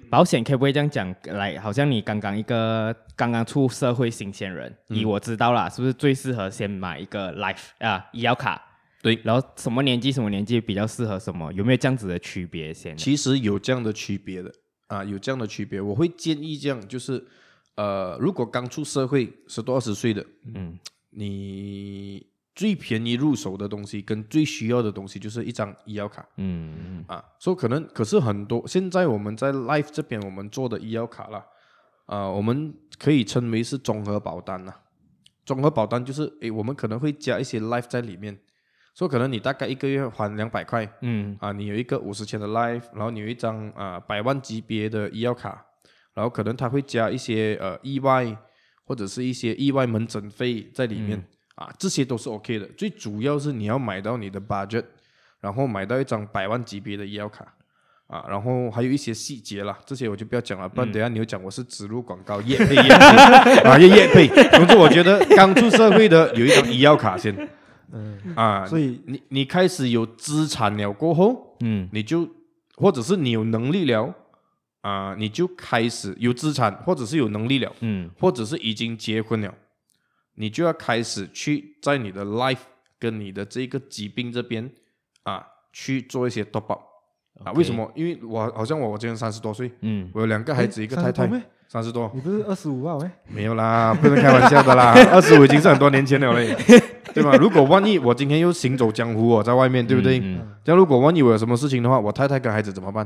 [0.10, 1.14] 保险可不可以这样讲？
[1.24, 8.62] 来，好像你刚刚一个刚刚出社会新鲜人，以我知道啦，是不是最适合先买一个 life 啊医疗卡？
[9.02, 11.52] 对，然后什么年纪什么年纪比较适合什么？
[11.52, 12.96] 有没有这样子的区别先？
[12.96, 14.52] 其实有这样的区别的
[14.88, 15.82] 啊，有这样的区别。
[15.82, 17.26] 我会建议这样，就是
[17.78, 20.78] 呃，如果刚出社会十多二十岁的，嗯。
[21.10, 26.24] 你最便宜入手的东西跟最需要的东西就是一张医药卡。
[26.36, 31.44] 嗯啊，所以可能可是很多现在我们在 Life 这边我们做的医药卡啦，
[32.06, 34.72] 啊，我们可以称为是综合保单呐。
[35.44, 38.38] 综合保单就是诶，我们可能会加一些 Life 在里面，
[38.94, 41.36] 所以可能你大概一个月还两百块嗯。
[41.40, 45.66] 啊，你有一个五十千的 Life，然后你有一张啊百万级别的医药卡，
[46.18, 48.36] 然后可能他会加一些呃意外
[48.84, 52.66] 或者是一些意外门诊费在里面、啊，这些都是 OK 的。
[52.76, 54.84] 最主要是你要买到你的 budget。
[55.40, 57.46] 然后买到一张百万级别的医疗卡，
[58.08, 62.90] 啊，然后还有一些细节啦，这些我就不要讲了，不然等下你又讲我是植入广告业配业配
[63.62, 64.28] 啊业业配。
[64.50, 67.48] 总之我觉得刚出社会的有一张医药卡先，
[67.94, 72.28] 嗯，啊，所以你你开始有资产了过后，嗯你就
[72.76, 74.12] 或者是你有能力了，
[74.88, 79.54] 啊，你就开始有资产，或者是有能力了，嗯或者是已经结婚了，
[80.36, 82.60] 你就要开始去在你的 life
[82.98, 84.72] 跟你的这个疾病这边
[85.24, 86.82] 啊去做一些 top up
[87.44, 87.52] 啊。
[87.52, 87.92] 为什么？
[87.96, 92.96] 因为我好像我我今年三十多岁，嗯我有两个孩子，一个太太30多，咩三十多，你不是二十五啊？
[92.96, 96.56] 喂，没有啦，不能开玩笑的啦， 二十五已经是很多年前了嘞，
[97.14, 97.36] 对吧？
[97.36, 100.20] 如果万一我今天又行走江湖，我在外面，对不对？
[100.24, 103.06] 嗯这样如果万一我有什么事情的话，我太太跟孩子怎么办？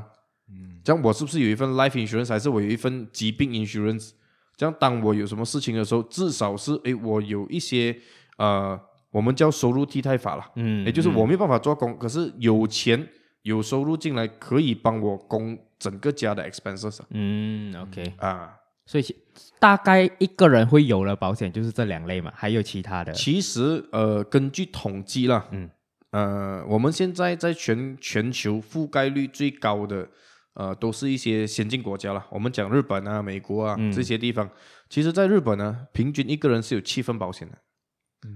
[0.84, 4.12] 这样我是不是有一份 life insurance，还是我有一份疾病 insurance？
[4.58, 7.98] 这样当我有什么事情的时候，至少是诶，我有一些
[8.38, 13.08] 呃，我们叫收入替代法啦，嗯也就是我没有办法做工，可是有钱
[13.44, 18.58] 有收入进来，可以帮我供整个家的 expenses 啊嗯 OK，啊。
[18.86, 19.16] 所以
[19.60, 23.14] 大概一个人会有了保险就是这两类嘛，还有其他的？
[23.14, 25.70] 其实呃，根据统计啦，嗯，
[26.10, 30.10] 呃，我们现在在全全球覆盖率最高的，
[30.54, 32.26] 呃，都是一些先进国家了。
[32.30, 34.50] 我们讲日本啊、美国啊、嗯这些地方，
[34.90, 37.58] 其实在日本呢，平均一个人是有七份保险的。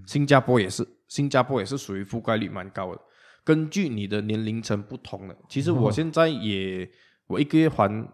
[0.08, 3.02] 新加坡也是，新加坡也是属于覆盖率蛮高的。
[3.44, 6.90] 根据你的年龄层不同的，其实我现在也，
[7.28, 8.08] 我一个月还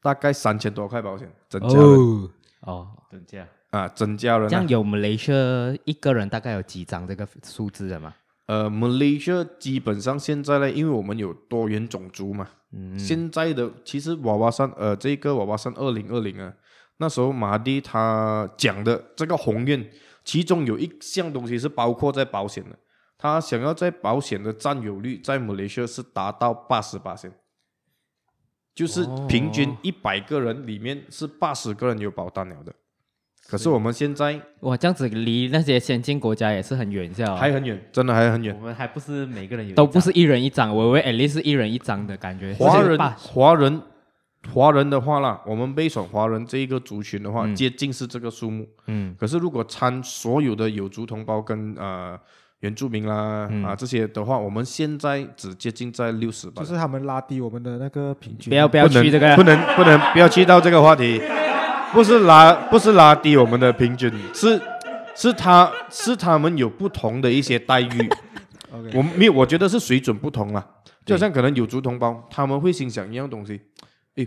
[0.00, 4.48] 大概三千多块保险，整家人、哦，哦，等价啊，整家人、啊。
[4.48, 8.14] 这样有 Malaysia 一个人大概有几张这个数字的吗？
[8.46, 16.52] 呃，Malaysia 基本上现在呢，因为我们有多元种族嘛，嗯现在的其实娃娃山，呃，这个娃娃山二零二零啊，
[16.96, 19.90] 那时候马蒂他讲的这个宏愿，
[20.24, 22.78] 其中有一项东西是包括在保险的，
[23.18, 27.32] 他想要在保险的占有率在 Malaysia 是达到八十八线，
[28.74, 32.72] 就是平均一百个人里面是八十个人有保单了的。
[33.48, 37.36] 可是我们现在哇，这样子离那些先进国家也是很远，是吧？
[37.36, 38.66] 还很远，真的还很远我。
[38.66, 42.54] 们还不是每个人有都不是一人一张，我以为 at least 是一人一张的感觉。
[42.54, 43.82] 华人华人
[44.52, 48.66] 华人的话啦，我们被选华人这一个族群的话，嗯接近是这个数目。
[48.86, 52.18] 嗯可是如果参所有的有族同胞跟呃
[52.60, 56.68] 原住民啦、嗯啊这些的话，我们现在只接近在六十吧就。
[56.68, 58.48] 是他们拉低我们的那个平均。
[58.48, 61.20] 不要不要去这个不能不能不要去到这个话题，
[61.92, 64.60] 不是拉不是拉低我们的平均，是
[65.14, 68.08] 是他是他们有不同的一些待遇。
[68.94, 70.66] 我没有，我觉得是水准不同啦。
[71.04, 73.60] 就好像可能有族同胞，他们会心想一样东西，
[74.14, 74.26] 诶，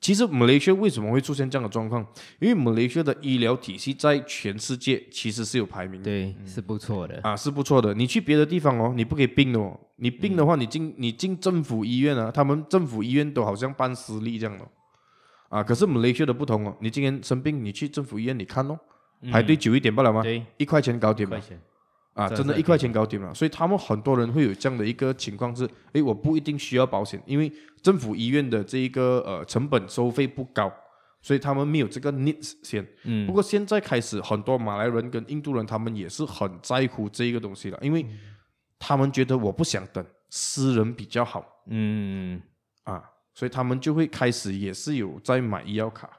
[0.00, 2.04] 其实马来西亚为什么会出现这样的状况？
[2.40, 7.94] 因为马来西亚的医疗体系在全世界其实是有排名的，对，是不错的啊，是不错的。
[7.94, 9.78] 你去别的地方哦，你不可以病的哦。
[9.96, 14.64] 你病的话，你进你进政府医院啊，他们政府医院都好像办私立这样的，
[15.48, 16.76] 啊，可是马来西亚的不同哦。
[16.80, 18.78] 你今天生病，你去政府医院你看哦，
[19.32, 20.22] 排队久一点不了吗？
[20.22, 21.40] 对，一块钱搞定嘛。
[22.14, 30.68] 啊，真的，一块钱搞定了，所以他们很多人会有这样的一个情况是，诶，我不一定需要保险，因为政府医院的这一个呃成本收费不高，
[31.22, 32.84] 所以他们没有这个 needs 先。
[33.04, 33.24] 嗯。
[33.24, 38.04] 不过现在开始，很多马来人跟印度人他们也是很在乎这一个东西了，因为
[38.80, 41.46] 他们觉得我不想等，私人比较好。
[41.68, 42.42] 嗯。
[42.82, 43.04] 啊，
[43.38, 46.10] 所以他们就会开始也是有在买医药卡，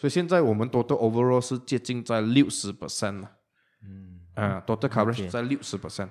[0.00, 3.30] 所以现在我们多的 overall 是接近在六十 percent 了。
[3.84, 4.18] 嗯。
[4.34, 6.08] 啊，多的 coverage 在六十 percent，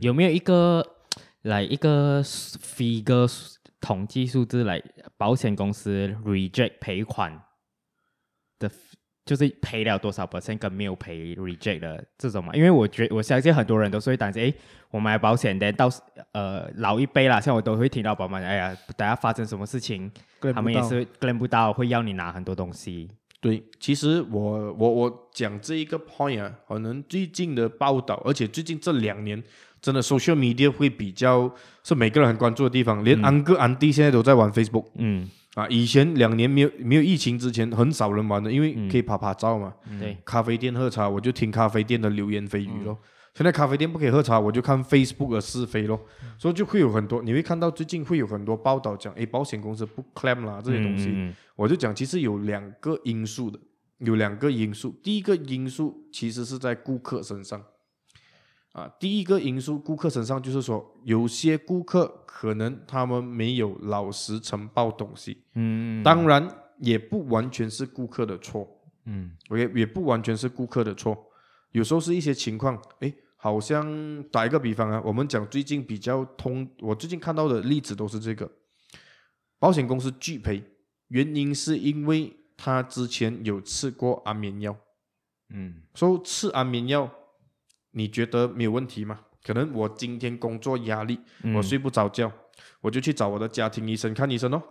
[0.00, 0.86] 有没有一个
[1.42, 4.80] 来一个 figure 统计数字来
[5.16, 7.42] 保险公司 reject 赔款的，
[9.28, 12.54] 就是赔了多少 percent 跟没有赔 reject 的这种嘛？
[12.54, 14.54] 因为我觉我相信很多人都是会担心，诶，
[14.90, 15.90] 我买保险的到
[16.32, 20.10] 呃老一辈啦，像我都会听到宝妈，哎呀，等下发生什么事情，
[20.54, 23.10] 他们也是 claim 不到，会要你拿很多东西。
[23.40, 29.40] 对，其实我我我讲这一个 point 啊，可能最近的报道，而且最近这两年，
[29.82, 31.52] 真的 social media 会比较
[31.84, 42.96] 是每个人很关注的地方，连安哥安弟现在都在玩 Facebook，嗯，啊，以前两年没有没有疫情之前，很少人玩的，因为可以拍拍照嘛，对、嗯，咖啡店喝茶，我就听咖啡店的流言蜚语咯。
[43.02, 43.08] 嗯。
[43.34, 46.00] 现在咖啡店不可以喝茶，我就看 Facebook 的是非咯，
[46.38, 53.58] 所以就会有很多，你会看到最近会有很多报道讲，诶，保险公司不 claim 啦这些东西，我就讲其实有两个因素的，
[53.98, 57.62] 有两个因素，第一个因素其实是在顾客身上，
[58.72, 68.68] 啊，第一个因素顾客身上就是说，有些顾客可能他们没有老实呈报东西，嗯，当然也不完全是顾客的错，
[69.06, 71.16] 嗯，，OK，也不完全是顾客的错，
[71.72, 73.14] 有时候是一些情况，诶。
[73.40, 78.50] 好像打一个比方啊，我们讲最近比较通，我最近看到的例子都是这个，
[79.60, 80.60] 保险公司拒赔，
[81.06, 84.76] 原因是因为他之前有吃过安眠药，
[85.50, 87.08] 嗯，说吃安眠药，
[87.98, 89.18] 你觉得没有问题吗？
[89.44, 91.18] 可能我今天工作压力，
[91.56, 92.32] 我睡不着觉，嗯、
[92.82, 94.62] 我就去找我的家庭医生看医生哦，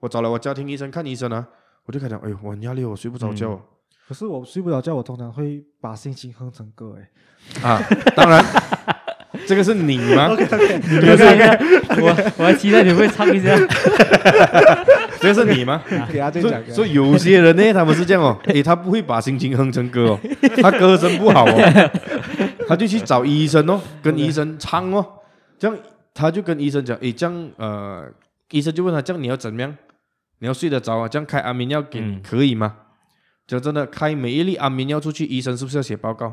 [0.00, 1.48] 我找了我家庭医生看医生啊，
[1.86, 3.52] 我就开始讲，哎呦，我很压力，我睡不着觉。
[3.52, 3.62] 嗯
[4.08, 7.08] 可是我睡不着觉，我通常会把心情哼成歌诶。
[7.66, 7.82] 啊，
[8.14, 8.44] 当然，
[9.48, 10.28] 这个是你吗？
[10.32, 11.40] OK OK，你们唱一
[12.00, 13.50] 我我还期待你会唱一下。
[15.20, 15.82] 这个是你吗？
[16.72, 20.20] 所以有些人呢，他们是这样哦， 诶，他不会把心情哼成歌哦，
[20.62, 21.90] 他歌声不好哦，
[22.68, 25.04] 他就去找医生哦，跟医生唱哦，
[25.58, 25.76] 这样
[26.14, 28.04] 他就跟医生讲，诶，这样呃，
[28.50, 29.76] 医生就问他，这样你要怎么样？
[30.38, 31.08] 你要睡得着啊？
[31.08, 32.74] 这样开安眠药给你可以吗？
[33.46, 36.32] 就真的开每一粒安眠药出去，医生是不是要写报告？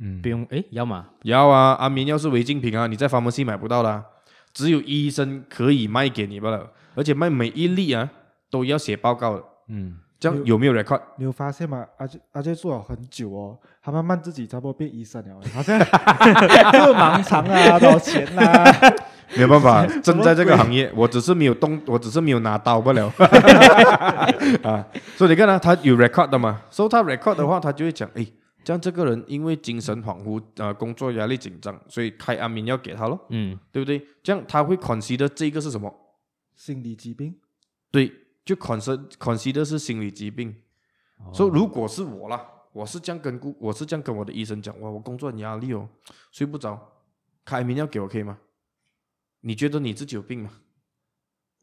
[0.00, 1.06] 嗯，不用，诶，要吗？
[1.22, 4.04] 要啊，安眠药是违禁品啊，你在 pharmacy 买不到啦，
[4.52, 8.10] 只有医生可以卖给你罢了，而且卖每一粒啊
[8.50, 9.44] 都要写报告的。
[9.68, 11.00] 嗯，这样有没有 record？
[11.18, 11.86] 你有发现吗？
[11.98, 18.64] 阿杰阿杰做了很久哦，他慢慢自己差不多变医生了，好像又盲肠啊，多少钱啊？
[19.34, 23.12] 没有办法， 正在这个行业，我只是没有动，我只是没有拿刀不了。
[24.62, 26.62] 啊，所以你看呢，他有 record 的嘛？
[26.70, 28.32] 所以他 record 的话，他就会讲，诶，
[28.62, 33.18] 这样这个人因为精神恍惚，呃，工作压力紧张，所以开安眠药给他咯。
[33.30, 34.00] 嗯，对不对？
[34.22, 35.92] 这样他会 consider 这个是什么？
[36.56, 37.38] 心理疾病。
[37.92, 38.12] 对，
[38.44, 40.56] 就 consider consider 是心理疾病。
[41.32, 45.88] 所以如果是我啦，我是这样跟顾，我是这样跟我的医生讲，哇，我工作很压力哦，
[46.30, 46.92] 睡不着，
[47.44, 48.38] 开安眠药给我可以吗？
[49.40, 50.50] 你觉得你自己有病吗？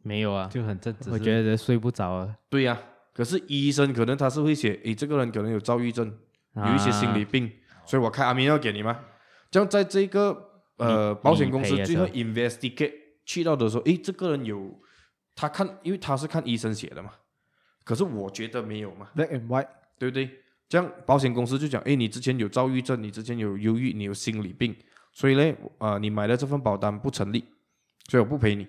[0.01, 1.10] 没有啊，就很正直。
[1.12, 2.38] 我觉得睡不着啊。
[2.49, 2.82] 对呀、啊，
[3.13, 6.17] 可是医生可能他是会写，诶，这个人可能有躁郁症，
[6.53, 7.51] 啊、有一些心理病，
[7.86, 8.99] 所以我开安眠药给你吗？
[9.51, 14.82] 这样在这个呃保险公司最后 investigate 去到的时候，诶，这个人有
[15.36, 17.12] 他看，因为他是看医生写的嘛。
[17.84, 19.67] 可是我觉得没有嘛，black and white，
[20.00, 20.30] 对不对？
[20.69, 24.76] 这样保险公司就讲，哎，你之前有躁郁症，你之前有忧郁，你有心理病，
[25.12, 27.43] 所以呢，呃，你买的这份保单不成立。
[28.10, 28.67] 所以我不赔你，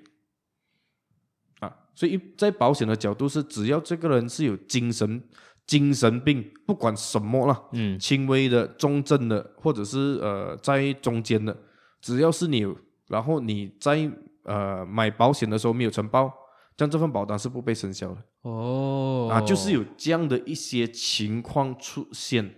[1.59, 5.21] 啊，所以在保险的角度是，只要这个人是有精神
[5.67, 11.57] 精神病，不管什么了，嗯，轻微的、重症的，或者是呃在中间的，
[12.01, 14.09] 只要是你有，然后你在
[14.45, 16.33] 呃买保险的时候没有承保，
[16.77, 18.23] 这样这份保单是不被生效的。
[18.43, 22.55] 哦，啊，就是有这样的一些情况出现。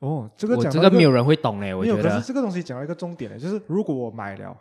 [0.00, 1.96] 哦，这个讲这个没有人会懂嘞，我觉得。
[1.96, 4.56] 没有，可是这个东西讲到一个重点嘞，就是如果我买了。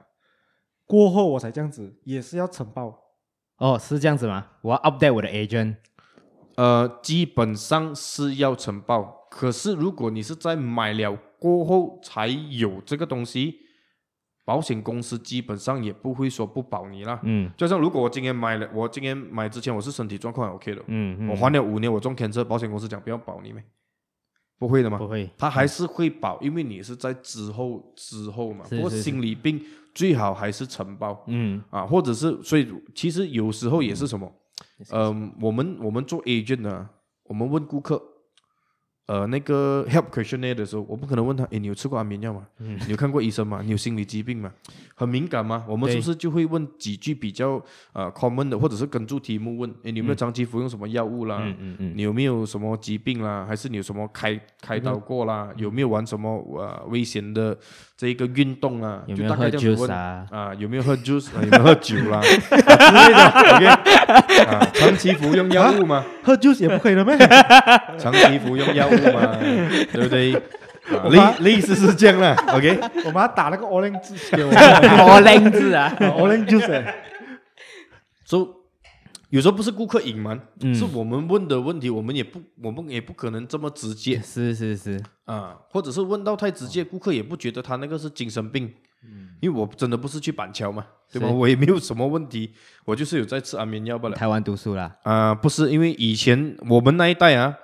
[0.85, 2.99] 过后我才这样子，也是要承保，
[3.57, 4.47] 哦，是这样子吗？
[4.61, 5.75] 我要 update 我的 agent。
[6.55, 13.59] 呃，基本上是要承保，可是如果你是在买了过后才有这个东西，
[14.49, 17.19] 保险公司基本上也不会说不保你啦。
[17.21, 17.51] 嗯。
[17.55, 23.63] 就像如果我今天买了，我今天买之前我是身体状况很 OK 的，嗯嗯，我还了五年，我中 cancer，保险公司讲不要保你咩？
[24.57, 28.65] 不会的嘛，不会，他还是会保，因为你是在之后之后嘛。
[28.67, 29.61] 不过心理病
[29.93, 31.61] 最好还是承保嗯。
[31.69, 34.31] 啊，或者是所以其实有时候也是什么，
[34.91, 36.89] 嗯、我们我们做 agent 呢，
[37.25, 38.01] 我们问顾客。
[39.09, 42.45] 呃，那个 help questionnaire 的时候，我不可能问他，诶，你有吃过安眠药吗？
[42.59, 43.59] 嗯你有看过医生吗？
[43.65, 44.53] 你有心理疾病吗？
[44.93, 45.65] 很敏感吗？
[45.67, 47.59] 我们是不是就会问几句比较
[47.93, 51.39] 呃 common 的，或者是跟住题目问，诶，你有没有长期服用什么药物啦？
[51.41, 53.43] 嗯嗯嗯，你有没有什么疾病啦？
[53.47, 55.51] 还是你有什么开开刀过啦？
[55.57, 57.57] 有没有玩什么呃危险的
[57.99, 59.01] 这一个运动啊？
[59.07, 60.25] 有没有喝 juice 啊？
[60.31, 62.21] 啊，有没有喝 juice？、啊、有没有喝酒啦？
[62.23, 63.65] 之类的，OK
[64.45, 66.05] 啊，长期服用药物吗？
[66.23, 67.17] 喝 juice 也不可以了咩？
[67.99, 69.35] 长期服用药物嘛，
[69.91, 70.33] 对不对？
[70.33, 72.79] 啊类类似是这样啦，OK。
[73.05, 76.95] 我妈打了个 orange 字给我我靓字啊，，orange juice 欸。
[78.23, 78.47] 所、so,
[79.29, 80.73] 有时候不是顾客隐瞒，嗯。
[80.73, 84.19] 是我们问的问题，我们也不，我们也不可能这么直接。
[84.21, 88.73] 是是是，啊，或者是问到太直接，顾客也不觉得他那个是精神病。
[89.03, 89.29] 嗯。
[89.39, 91.29] 因为我真的不是去板桥嘛，对吧？
[91.29, 92.51] 我也没有什么问题，
[92.83, 94.15] 我就是有在吃安眠药罢了。
[94.15, 97.55] 台湾读书啦，啊、不是，因为以前我们那一代啊，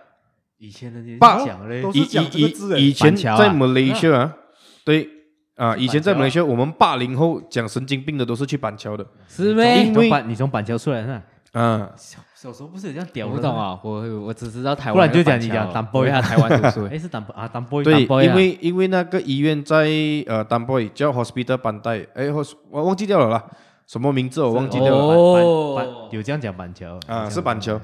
[0.57, 2.45] 以前的你爸讲嘞以以
[2.77, 4.37] 以以前在马来西亚啊，
[4.85, 5.09] 对
[5.55, 9.05] 啊，以前在马来西亚，板桥我们八零后讲神经病的都是去板桥的。
[9.27, 9.91] 是你咩？
[9.93, 11.21] 从板你从板桥出来的，
[11.59, 11.89] 啊。
[11.97, 13.37] 小小时候不是有这样屌的吗？
[13.37, 16.87] 我不懂啊，我我只知道台湾，不然就讲你讲当 boy 他台湾读书。
[16.91, 18.29] 哎，是当啊当 boy 对，当 boy 啊。
[18.29, 19.87] 因为因为那个医院在
[20.27, 23.43] 呃丹波叫 Hospital 班代，哎，我我忘记掉了啦，
[23.87, 25.15] 什么名字我忘记掉了。
[25.15, 25.75] 哦。
[25.75, 26.99] 板板有这样讲板桥。
[27.07, 27.79] 啊，是板桥。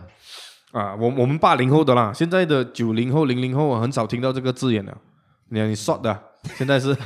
[0.72, 4.96] 啊，我我们八零后的啦，现在的九零后、零零后很少听到这个字眼了。
[5.50, 6.22] 你看你 short 的啊，
[6.56, 6.96] 现在是。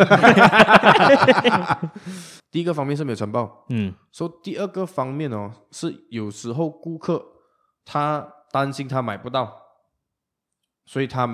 [2.51, 3.93] 第一个方面是没有承包，嗯。
[4.11, 7.23] 说、so, 第二个方面哦，是有时候顾客
[7.83, 9.53] 他担心他买不到，
[10.85, 11.27] 所以他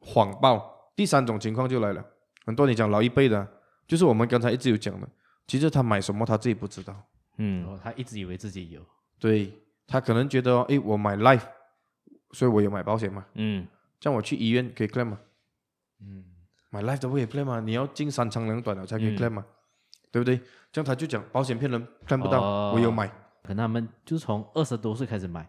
[0.00, 0.90] 谎报。
[0.96, 2.04] 第三种情况就来了，
[2.46, 3.48] 很多你讲老一辈的啊，
[3.86, 5.08] 就是我们刚才一直有讲的，
[5.46, 6.94] 其实他买什么他自己不知道，
[7.36, 7.66] 嗯。
[7.66, 8.80] 哦，他一直以为自己有，
[9.18, 9.52] 对
[9.86, 11.44] 他可能觉得哦，诶，我买 life，
[12.32, 13.66] 所以我有买保险嘛，嗯。
[14.00, 15.20] 这样我去医院可以 claim 吗？
[16.00, 16.24] 嗯，
[16.72, 17.60] 买 life 都不可以 claim 吗？
[17.60, 19.44] 你要进三长两短了才可以嗯 claim 嘛，
[20.10, 20.40] 对不对？
[20.72, 23.06] 这样他就讲保险骗人，claim 不到，哦我有买。
[23.42, 25.46] 可能他们就从二十多岁开始买，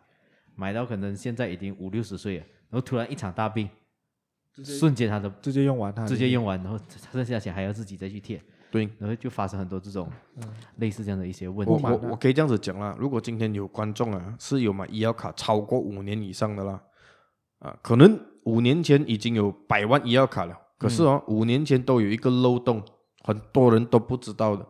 [0.56, 3.70] 买到可能现在已经五六十岁了，然后突然一场大病，
[4.62, 6.78] 瞬间他的直接用完他，直接用完，然后
[7.12, 10.12] 剩下钱还要自己再去贴，对，然后就发生很多这种
[10.78, 11.72] 类似这样的一些问题。
[11.72, 16.82] 我我我可以这样子讲啦，如果今天有观众啊是有买医药卡超过五年以上的啦，
[17.60, 22.84] 啊，可能五年前已经有百万医药卡了，可是哦，五年前都有一个漏洞，
[23.24, 24.68] 很多人都不知道的，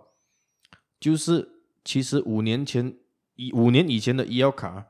[0.99, 1.47] 就是
[1.83, 2.95] 其实五年前
[3.35, 4.85] 以五年以前的医药卡，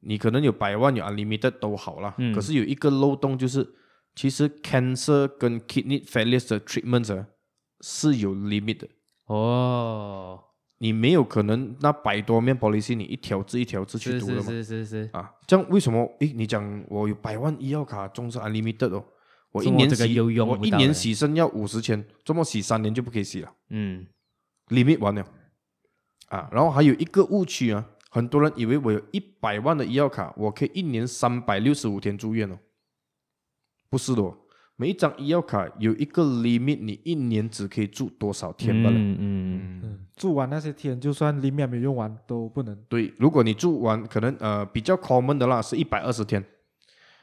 [0.00, 2.34] 你可能有百万有 unlimited 都好啦，嗯。
[2.34, 3.74] 可是有一个漏洞就是，
[4.14, 7.26] 其实 cancer 跟 kidney failure 的 treatment 啊
[7.80, 8.88] 是有 limit 的。
[9.26, 10.40] 哦，
[10.78, 14.42] 你没有可能那百多面 policy 你一条字一条字去是是读的嘛？
[14.44, 16.10] 是是是，啊，这样为什么？
[16.20, 19.04] 诶，你讲我有百万医药卡，终是 unlimited 哦，
[19.52, 24.06] 我一年洗我一年洗身要五十千，这么洗三年就不可以洗了嗯
[24.68, 25.26] ？limit 完了
[26.28, 32.58] 啊，然后还有一个误区啊，很多人以为我有一百万的医药卡，我可以一年三百六十五天住院哦，
[33.88, 34.36] 不是的哦，
[34.76, 38.96] 每一张医药卡有一个 limit，你一年只可以住多少天罢了。
[38.96, 42.76] 嗯嗯嗯，住完那些天，就算 limit 没用完都不能。
[42.88, 46.46] 对，如果你住完，可能呃比较 common 的啦，是一百二十天，哦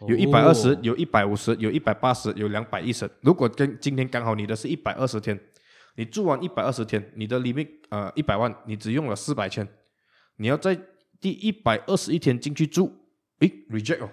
[0.07, 3.09] 有一百二十，有一百五十，有一百八十，有两百一十。
[3.21, 5.39] 如果跟今天刚好你的是一百二十天，
[5.95, 9.67] 你住完一百二十天，你的 limit 呃一百万，你只用了四百千，
[10.37, 10.77] 你要在
[11.21, 12.91] 第一百二十一天进去住，
[13.39, 14.09] 诶 reject 哦，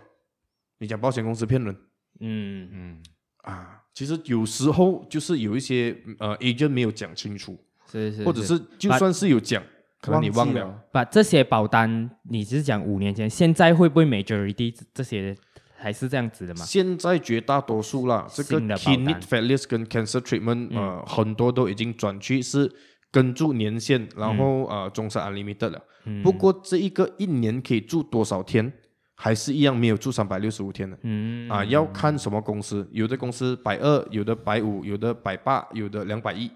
[0.78, 1.76] 你讲保险公司骗人
[2.20, 3.02] 嗯嗯，
[3.38, 3.82] 啊？
[3.92, 7.58] 其实有时候就是有一些呃 agent 没有讲清楚，
[7.90, 9.62] 是是，或者是就算是有讲，
[10.00, 10.82] 可能你忘了。
[10.92, 15.36] 把这些保单，你是讲五年前，现在会不会 majority 这些
[15.82, 16.64] 还是这样子的吗？
[16.64, 22.70] 现在绝大多数啦，这个 kidney failure 跟 cancer treatment，、呃，很多都已经转去是
[23.10, 25.82] 跟住年限，然后、呃，终身 unlimited 了。
[26.04, 26.22] 嗯。
[26.22, 28.72] 不过这一个一年可以住多少天，
[29.16, 30.96] 还是一样没有住三百六十五天的。
[31.02, 31.48] 嗯。
[31.50, 36.50] 啊，要看什么公司，有的公司百二，有的百五，有的百八，有的两百一，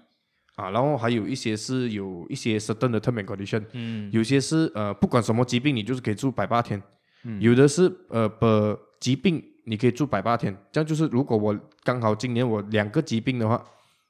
[0.55, 4.09] 啊，然后还有一些是有一些 certain 的 term and condition，嗯。
[4.11, 6.81] 有些是呃不管什么疾病你就是可以住百八天，
[7.23, 7.39] 嗯。
[7.39, 8.45] 有的是呃不
[8.99, 13.63] 疾病你可以住百八天，这样就是如果我刚好今年我两个疾病的话，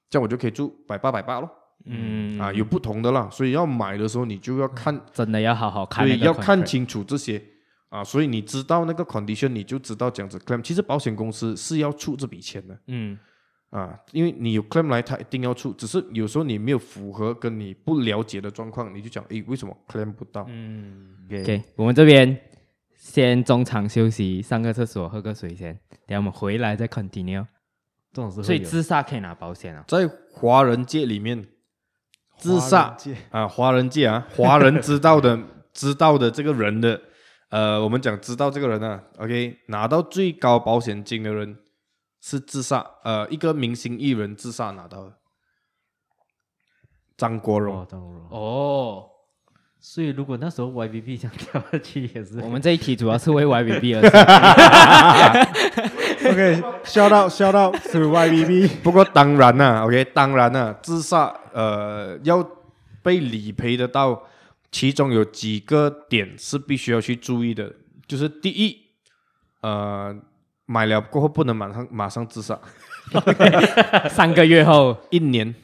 [0.10, 1.50] 这样我就可以住百八百八咯，
[1.86, 2.40] 嗯。
[2.40, 7.42] 啊有不同的啦，所以要买的时候你就要看，真的要好好看那对，要看清楚这些。
[7.90, 12.78] 啊，所以你知道那个 condition 你就知道这样子 claim，其实保险公司是要出这笔钱的。
[12.88, 13.18] 嗯。
[13.70, 20.46] 啊，因为你有 claim 来，他一定要出，只是有时候你没有符合跟你不了解的状况，你就讲，诶，为什么 claim 不到？
[20.50, 21.16] 嗯。
[21.30, 22.38] OK，OK，我们这边
[23.10, 25.74] 先中场休息，上个厕所，喝个水先，
[26.06, 27.46] 等下我们回来再 continue。
[28.12, 29.84] 这种时候所以自杀可以拿保险啊？
[29.88, 31.48] 在华人界里面，
[32.38, 32.98] 自杀
[33.32, 35.40] 啊，华人界啊， 华人知道的
[35.74, 37.02] 知道的这个人的，
[37.50, 41.58] 呃，我们讲知道这个人啊，OK，拿到最高保险金的人
[42.20, 45.14] 是自杀，呃，一个明星艺人自杀拿到的，
[47.16, 47.78] 张国荣。
[47.78, 48.28] 哦，张国荣。
[48.30, 49.10] 哦，
[49.80, 54.10] 所以如果那时候 YBB 想跳下去也是，我们这一题主要是为 YBB 而设。
[56.30, 62.46] OK，shout out shout out to YBB，不过当然啦、o k 当然啦、自杀呃要
[63.02, 64.24] 被理赔得到，
[64.72, 67.72] 其中有几个点是必须要去注意的，
[68.08, 68.78] 就是第一，
[69.62, 70.14] 呃，
[70.66, 72.60] 买了过后不能马上马上自杀，
[74.10, 75.56] 三个月后，一年，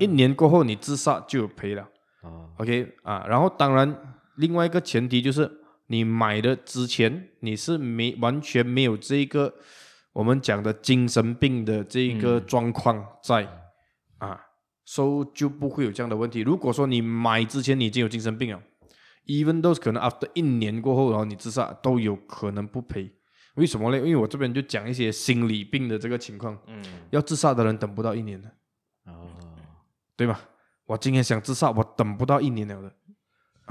[0.00, 1.86] 一年过后你自杀就有赔了
[2.26, 5.50] 哦，，OK 啊，然后当然另外一个前提就是
[5.86, 9.54] 你买的之前你是没完全没有这个
[10.12, 13.46] 我们讲的精神病的这一个状况在、
[14.18, 14.40] 啊，
[14.84, 16.40] 所、so, 以就不会有这样的问题。
[16.40, 18.62] 如果说你买之前你已经有精神病了
[19.26, 23.12] ，even those 可能 after 一年过后然后你自杀都有可能不赔。
[23.56, 23.96] 为什么呢？
[23.96, 28.48] 因为我这边就讲一些心理病的这个情况，嗯，要自杀的人等不到一年的，
[29.06, 29.30] 哦，
[30.14, 30.40] 对吧？
[30.86, 32.92] 我今天想自杀，我等不到一年了的，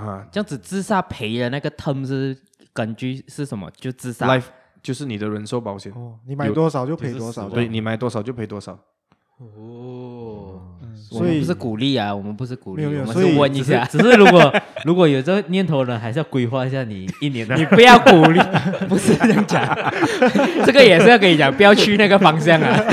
[0.04, 2.38] 啊这样子自杀赔的那个 term 是
[2.74, 3.72] 根据是什么？
[3.76, 4.46] 就自杀，life
[4.84, 8.74] 就是你的人寿保险，哦，你买多少就赔多少，对你买多少就赔多少。
[9.40, 10.62] 哦。
[10.82, 13.86] 嗯所以不是鼓励啊，我们不是鼓励，没有没有我们所以是问一下。
[13.86, 14.54] 只是 如果
[14.86, 18.40] 如果有这个念头的人，还是要规划一下你一年的你不要鼓励，
[18.90, 19.64] 不是这样讲，
[20.66, 22.84] 这个也是要跟你讲，不要去那个方向啊。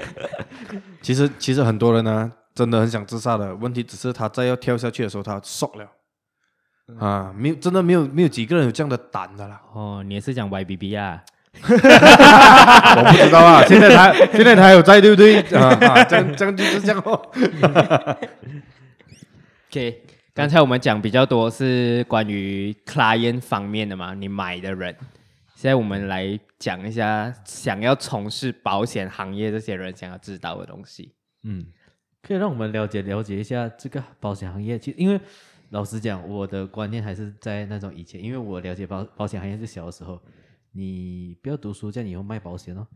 [1.00, 5.90] 其实其实很多人呢，真的很想自杀的，问题只是他在要跳下去的时候，他 shock 了，
[6.98, 9.60] 啊，没有真的没有没有几个人有这样的胆的啦。
[9.72, 11.22] 哦，你也是讲 YBB 啊？
[11.62, 15.40] 我不知道啊， 现在他现在他有在对不对？
[15.56, 17.20] 啊啊，这样这样就是这样哦。
[19.70, 20.02] OK，
[20.32, 24.96] 刚才我们讲比较多是关于 client 方面的嘛，你买的人。
[25.54, 31.14] 现在我们来讲一下想要从事保险行业这些人想要知道的东西。
[31.44, 31.64] 嗯，
[32.26, 34.78] 可以让我们了解了解一下这个保险行业。
[34.78, 35.20] 其实，因为
[35.70, 40.20] 老实讲，我的观念还是在那种以前，因为我了解保保险行业是小的时候，
[40.72, 42.86] 你不要读书，这样你以后卖保险哦。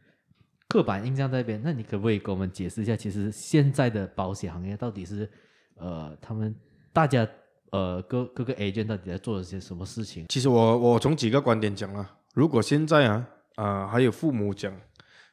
[0.68, 5.28] 刻板印象在那边，那你可不可以给我们解释一下，其实现在的保险行业到底是
[5.76, 6.54] 呃，他们
[6.92, 7.26] 大家
[7.70, 10.26] 呃各各个 agent 到底在做了些什么事情？
[10.28, 14.72] 其实我我从几个观点讲啊，如果现在啊啊、还有父母讲，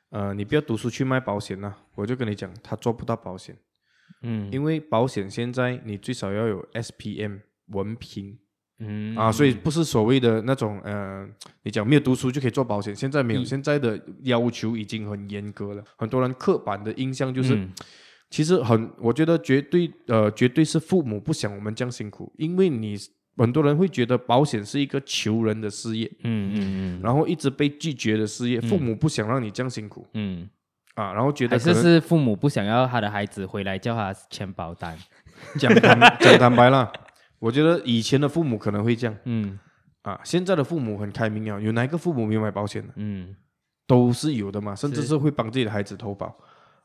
[0.09, 3.55] 呃你不要读书去卖保险啊，我就跟你讲，他做不到保险。
[4.25, 8.37] 嗯，因为保险现在你最少要有 SPM 文凭。
[8.79, 9.15] 嗯。
[9.15, 11.27] 啊，所以不是所谓的那种呃，
[11.63, 13.45] 你讲没有读书就可以做保险，现在没有，嗯。
[13.45, 15.83] 现在的要求已经很严格了。
[15.97, 17.71] 很多人刻板的印象就是，嗯。
[18.31, 22.97] 其实很，我觉得绝对呃，绝对是父母不想我们这样辛苦，因为你
[23.37, 30.07] 很多人会觉得保险是一个求人的事业，嗯嗯嗯，然后一直被拒绝的事业，嗯父母不想让你这样辛苦。
[30.15, 30.49] 嗯，
[30.95, 34.97] 啊，然后觉得还是能是父母不想要他的孩子回来叫他签保单。
[35.59, 36.91] 讲坦讲坦白了，
[37.39, 39.15] 我觉得以前的父母可能会这样。
[39.25, 39.59] 嗯
[40.03, 42.93] 啊，现在的父母很开明啊，有哪一个父母没有买保险的？
[42.95, 43.35] 嗯
[43.87, 46.27] 都是有的嘛，甚至是是会帮自己的孩子投保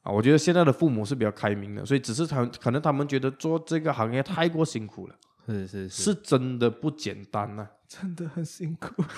[0.02, 0.12] 啊。
[0.12, 5.14] 我觉得现在的父母是比较开明的，所以只是他可能他们觉得做这个行业太过辛苦了，
[5.50, 9.02] 是是是真的不简单呐真的很辛苦。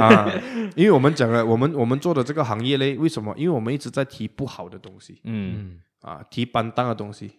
[0.00, 0.32] 啊
[0.74, 3.34] 因为我们讲了，我们我们做的这个行业嘞，为什么？
[3.36, 7.30] 因为我们一直在提不好的东西嗯嗯啊，提板当的东西，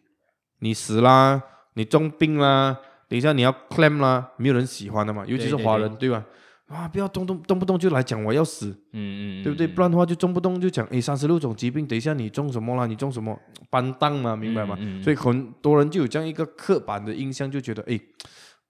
[0.59, 1.41] 你死啦，
[1.73, 6.23] 你重病啦，等一下你要 claim 啦，没有人喜欢的嘛，尤其是对对华人，对吧？
[6.67, 8.69] 啊，不要动动动不动就来讲我要死。
[8.91, 9.65] 嗯嗯，对不对？
[9.65, 12.85] 不然的话就动不动就讲，诶，三十六种疾病，等一下你中什么啦？
[12.85, 13.37] 你中什么
[13.69, 14.35] 班当嘛？
[14.35, 14.75] 明白吗？
[14.79, 17.99] 嗯嗯所以很多人就有这样一个刻板的印象，就觉得，诶，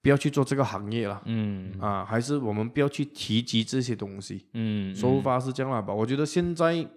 [0.01, 4.45] 不要去做这个行业了，嗯啊，还是我们不要去提及这些东西。
[4.53, 5.91] 嗯，说法是这样啦吧？
[5.93, 6.87] 我觉得现在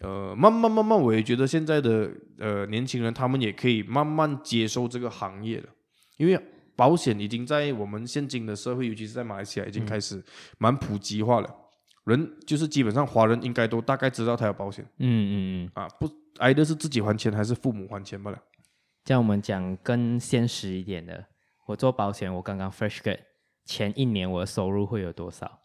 [0.00, 5.66] 呃，慢慢慢慢，我也觉得现在的呃年轻人他们也可以慢慢接受这个行业了，
[6.16, 6.40] 因为
[6.80, 10.24] 保险已经在我们现今的社会，尤其是在马来西亚已经开始
[10.56, 11.46] 蛮普及化了。
[12.06, 14.82] 嗯、人就是基本上华人应该都大概知道他有保险。
[14.96, 15.34] 嗯嗯
[15.66, 15.70] 嗯。
[15.74, 18.38] 啊，不挨的是自己还钱还是父母还钱罢了。
[19.04, 21.26] 像我们讲更现实一点的，
[21.66, 23.18] 我做保险，我刚刚 fresh grad
[23.66, 25.60] 前一年我的收入会有多少？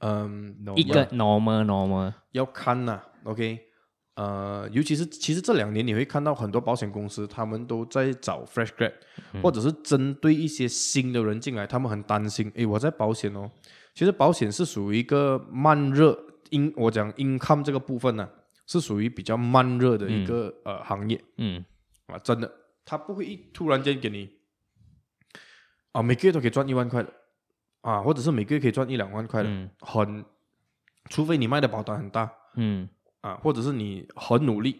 [0.00, 3.04] 嗯，一个 normal normal 要看呐、啊。
[3.24, 3.58] OK，
[4.14, 8.92] 呃，尤其是其实这两年你会看到很多保险公司，他们都在找 fresh grad，、
[9.32, 12.52] 嗯、或者是针对一些新的人进来，他们很担心。
[12.54, 13.50] 诶，我在保险哦，
[13.94, 18.30] 其实保险是属于一个慢热，in 我讲 income 这个部分呢、啊，
[18.66, 21.18] 是属于比较慢热的一个、嗯、呃行业。
[21.38, 21.64] 嗯，
[22.08, 22.52] 啊，真的，
[22.84, 24.28] 他不会一突然间给你
[25.92, 27.10] 啊，每个月都可以赚一万块的
[27.80, 30.22] 啊，或者是每个月可以赚一两万块的，嗯、很，
[31.08, 32.30] 除非你卖的保单很大。
[32.56, 32.86] 嗯。
[33.22, 34.78] 啊，或者是你很努力，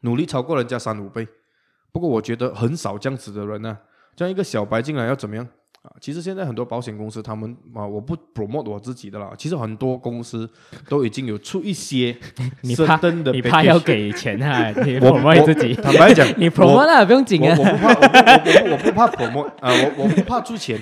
[0.00, 1.26] 努力超过人家三五倍，
[1.90, 3.78] 不过我觉得很少这样子的人呢、
[4.14, 5.48] 这样一个小白进来要怎么样？
[5.82, 9.32] 啊，其实现在很多保险公司，他们啊，我不 promote 我自己的啦。
[9.36, 10.48] 其实很多公司
[10.88, 12.16] 都已经有出一些
[12.62, 13.00] 你怕
[13.32, 14.70] 你怕要给钱啊？
[14.84, 17.56] 你 promote 自己，坦白讲， 你 promote 啊，不用紧啊。
[17.58, 20.78] 我不怕，我不我，我不怕 promote 啊，我我不怕出钱。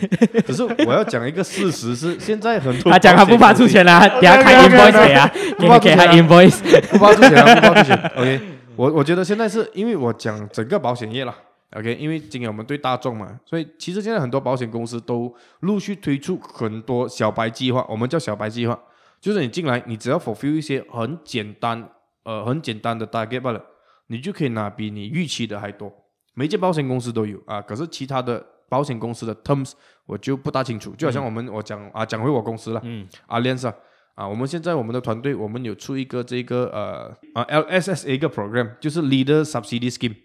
[0.47, 8.13] 可是我要讲一个事实是，现在很多他讲他不怕出钱啊，等下开 invoice 啊，不怕给他 invoice，不怕出钱啊，不怕出钱。
[8.17, 8.41] OK，
[8.77, 11.35] 我我觉得现在是因为我讲整个保险业了。
[11.77, 18.77] OK，因为今天我们对大众嘛，所以其实现在很多保险公司都陆续推出很多小白计划，我们叫小白计划，
[19.21, 21.89] 就是你进来，你只要 fulfill 一些很简单，
[22.25, 23.65] 呃，很简单的 target 罢了，
[24.09, 25.93] 你就可以拿比你预期的还多。
[26.35, 29.73] 每间保险公司都有啊，可是其他的保险公司的 terms
[30.07, 30.93] 我就不大清楚。
[30.97, 33.73] 就好像我们、嗯、我讲啊，讲回我公司了，嗯，Allianz
[34.17, 40.17] 啊，我们现在我们的团队我们有出一个这个呃啊 LSSA 一个 program，就是 Leader Subsidy Scheme。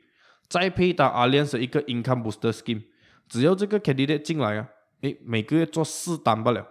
[0.48, 2.84] 再配搭 Allianz 一个 Income Booster Scheme，
[3.28, 4.70] 只要这个 candidate 进来啊，
[5.02, 6.66] 诶，每个月做四单不了，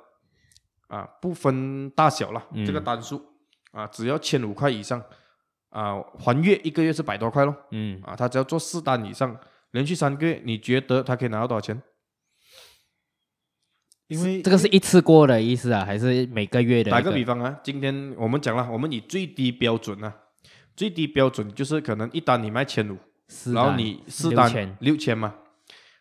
[0.88, 3.20] 啊，不分大小了，嗯、这个单数，
[3.72, 5.02] 啊，只要千五块以上，
[5.70, 9.36] 啊，还月一个月是百多块咯，嗯，啊，他只要做四单以上，
[9.72, 11.82] 连续三个月，你觉得他可以拿到多少钱？
[14.06, 16.90] 因为这个是一次过的意思啊，还是每个月的？
[16.90, 20.14] 打个比方啊，今天我们讲了，我们以最低标准啊，
[20.76, 22.98] 最低标准就是可能一单你卖千五。
[23.52, 25.34] 然后你四单六千嘛，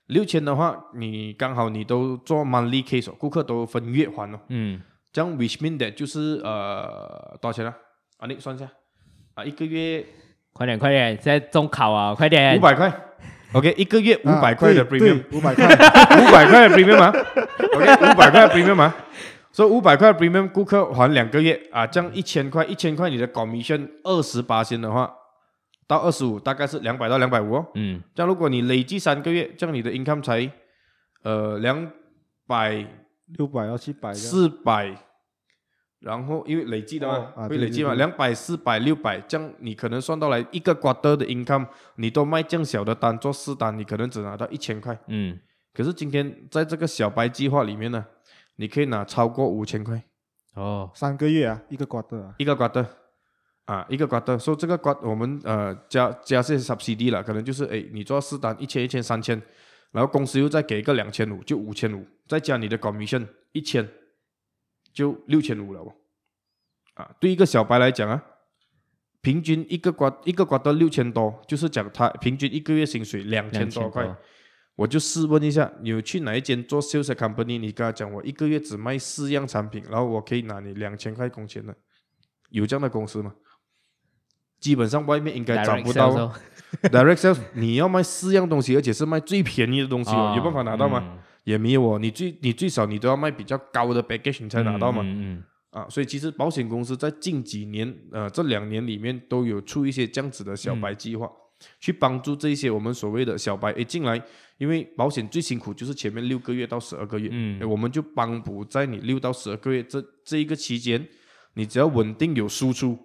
[0.07, 4.39] 六千的话，你刚好你都做 monthly case，顾客都分月还哦。
[4.49, 4.81] 嗯，
[5.11, 7.73] 这样 which mean that 就是呃多少钱啊？
[8.17, 8.69] 啊，你算一下。
[9.35, 10.05] 啊，一个月，
[10.53, 12.91] 快点快点，现在中考啊，快点，五百块
[13.53, 17.11] ，OK，一个月 五百块的 premium，五百块，五百块的 premium 嘛
[17.73, 18.93] ，OK，五百块的 premium 嘛，
[19.51, 21.59] 所以五百块的 premium 顾客还两个月。
[21.71, 25.11] 啊，这样一千块，一千块你的 commission 二十八千的话。
[25.93, 27.67] 到二十五，大概是两百到两百五哦。
[27.75, 30.51] 嗯，这样如果你累计三个月，这样你的 income 才
[31.21, 31.91] 呃两
[32.47, 32.85] 百
[33.37, 34.95] 六百到七百四百，
[35.99, 41.67] 然后因为累计的嘛、哦啊、会累计嘛，两百四百六百，这样你可能算到来一个 quarter 的 income，
[41.97, 44.97] 你都卖这样小的单做四单，你可能只拿到一千块。
[45.07, 45.39] 嗯，
[45.73, 48.03] 可是今天在这个小白计划里面呢，
[48.55, 50.03] 你可以拿超过五千块。
[50.55, 52.85] 哦，三个月啊，一个 quarter 啊，一个 quarter。
[53.65, 59.41] 啊，一个瓜的，说这个瓜，我们呃加加些 subsidy 了，可能就是诶，你做四单一千一千三千，
[59.91, 63.87] 然后公司又再给一个两千五，就五千五，再加你的 commission 一千，
[64.93, 65.93] 就六千五了哦。
[66.95, 68.21] 啊，对一个小白来讲啊，
[69.21, 74.13] 平均一个瓜一个瓜到六千多，就是讲他平均一个月薪水两千多块。
[74.75, 77.59] 我就试问一下，你有去哪一间做 sales company？
[77.59, 81.73] 你跟他讲我一个月只卖四样产品，然后我可以拿你两千块工钱的，
[82.49, 83.33] 有这样的公司吗？
[84.63, 86.31] 基本上外面应该找不到
[86.83, 91.03] direct sales，你要卖四样东西，而且是卖最便宜的东西，哦、有办法拿到吗？
[91.05, 95.01] 嗯、也没有哦，你最你最少你都要卖比较高的 package 你才拿到嘛。
[95.03, 95.43] 嗯嗯嗯、
[95.81, 104.19] 啊，所以其实保险公司在近几年，呃，这两年里面都有出一些这样子的小白计划，嗯、去帮助这些我们所谓的小白诶进来，
[104.57, 111.05] 因为保险最辛苦就是前面六个月到十二个月，嗯，我们就帮补在你六到十二个月这这一个期间，
[111.55, 112.97] 你只要稳定有输出。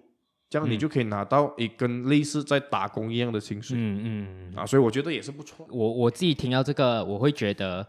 [0.49, 5.67] 这样你就可以拿到一跟类似在打工一样的薪水，嗯嗯啊，所以我觉得也是不错。
[5.69, 7.87] 我我自己听到这个，我会觉得，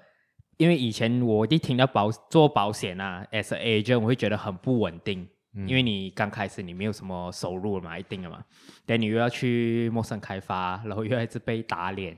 [0.59, 8.45] 因为以前我一听到保做保险啊，as a agent，我会觉得很不稳定，嗯、因为你刚开始你没有什么收入嘛，一定的嘛，
[8.85, 12.15] 但你又要去陌生开发，然后又一直被打脸，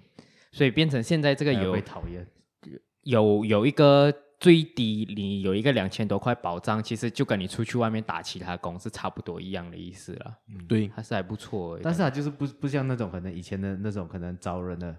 [0.50, 2.26] 所以变成现在这个有讨厌，
[3.04, 4.12] 有有一个。
[4.42, 10.36] 最低你有一个两千多块保障，其实就跟你出去外面打其他工是差不多一样的意思了。
[10.66, 11.78] 对，还是还不错。
[11.80, 14.96] 但是啊，就是不不像那种可能以前的那种可能招人的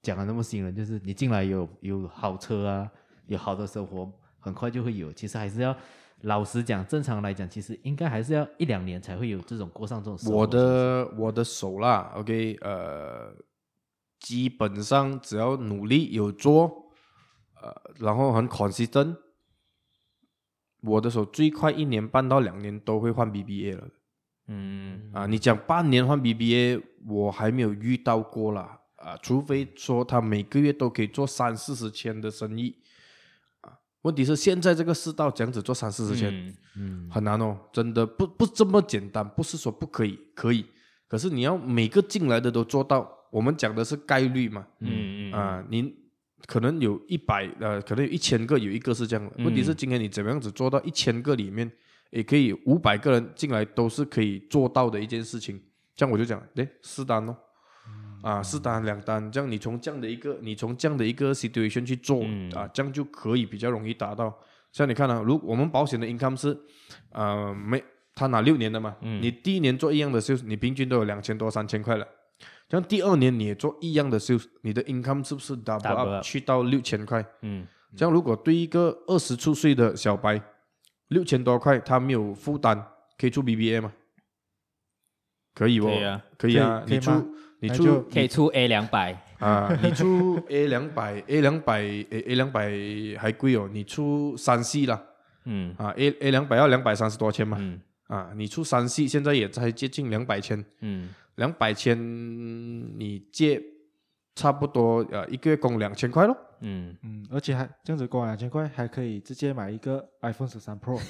[0.00, 2.90] 讲的那么吸引人，就是你进来有有好车啊，
[3.26, 5.12] 有好的生活，很快就会有。
[5.12, 5.76] 其实还是要
[6.22, 10.38] 老实讲，正常来讲，其实应该还是要一两年才会有这种过上这种生活。
[10.38, 13.36] 我的我的手啦，OK，呃，
[14.20, 16.85] 基本上只要努力有做。
[17.60, 19.16] 呃，然后很 consistent，
[20.82, 23.88] 我的手最快一年半到两年都会换 BBA 了。
[24.48, 28.80] 嗯啊，你讲半年换 BBA，我还没有遇到过啦。
[28.96, 32.76] 啊，除非说他每个月都可以做三四十千的生意。
[33.62, 39.28] 啊，问题是现在这个世道这样子做三四十千，嗯，嗯很难哦，真的不不这么简单。
[39.28, 40.64] 不是说不可以，可以，
[41.08, 43.10] 可是你要每个进来的都做到。
[43.32, 44.66] 我们讲的是概率嘛。
[44.80, 46.05] 嗯嗯啊，你。
[46.46, 49.32] 可能有一百呃，可能有一千个，有一个是这样的。
[49.44, 51.70] 问题是今天你怎么样子做到一千个里面，
[52.10, 55.60] 也可以五百个人进来都是可以做到的一件事情。
[55.94, 57.36] 这样我就讲，诶，四单哦，
[58.22, 62.22] 啊，四单两单，这样你从这样的一个，你从这样的一个 situation 去做
[62.54, 64.38] 啊，这样就可以比较容易达到。
[64.72, 66.56] 像你看啊，如我们保险的 income 是，
[67.12, 67.82] 呃，没
[68.14, 72.06] 他拿六年的嘛，你第一年做一样的就是你平均都有两千多三千块了。
[72.68, 77.24] 像第二年你也做一样的 sales，你的 income 是不是 double up 去到六千块？
[77.42, 80.40] 嗯，这样如果对一个二十出岁的小白，
[81.08, 82.84] 六千多块他没有负担，
[83.16, 83.92] 可以出 BBA 吗？
[85.54, 89.22] 可以哦，可以啊，可以啊，你出你出可以出 A 两百。
[89.38, 92.70] 啊，你出 A 两百 A 两百 A A 两百
[93.18, 95.02] 还贵哦，你出三系啦，
[95.44, 95.74] 嗯。
[95.78, 97.80] 啊 A A 两百要两百三十多千嘛，嗯。
[98.08, 101.10] 啊，你出三系现在也才接近两百千，嗯。
[101.36, 101.96] 两百千，
[102.98, 103.62] 你借
[104.34, 106.36] 差不多呃一个月供两千块咯。
[106.60, 110.98] 嗯嗯，而且还这样子供两千块，还可以直接买一个 iPhone 十三 Pro。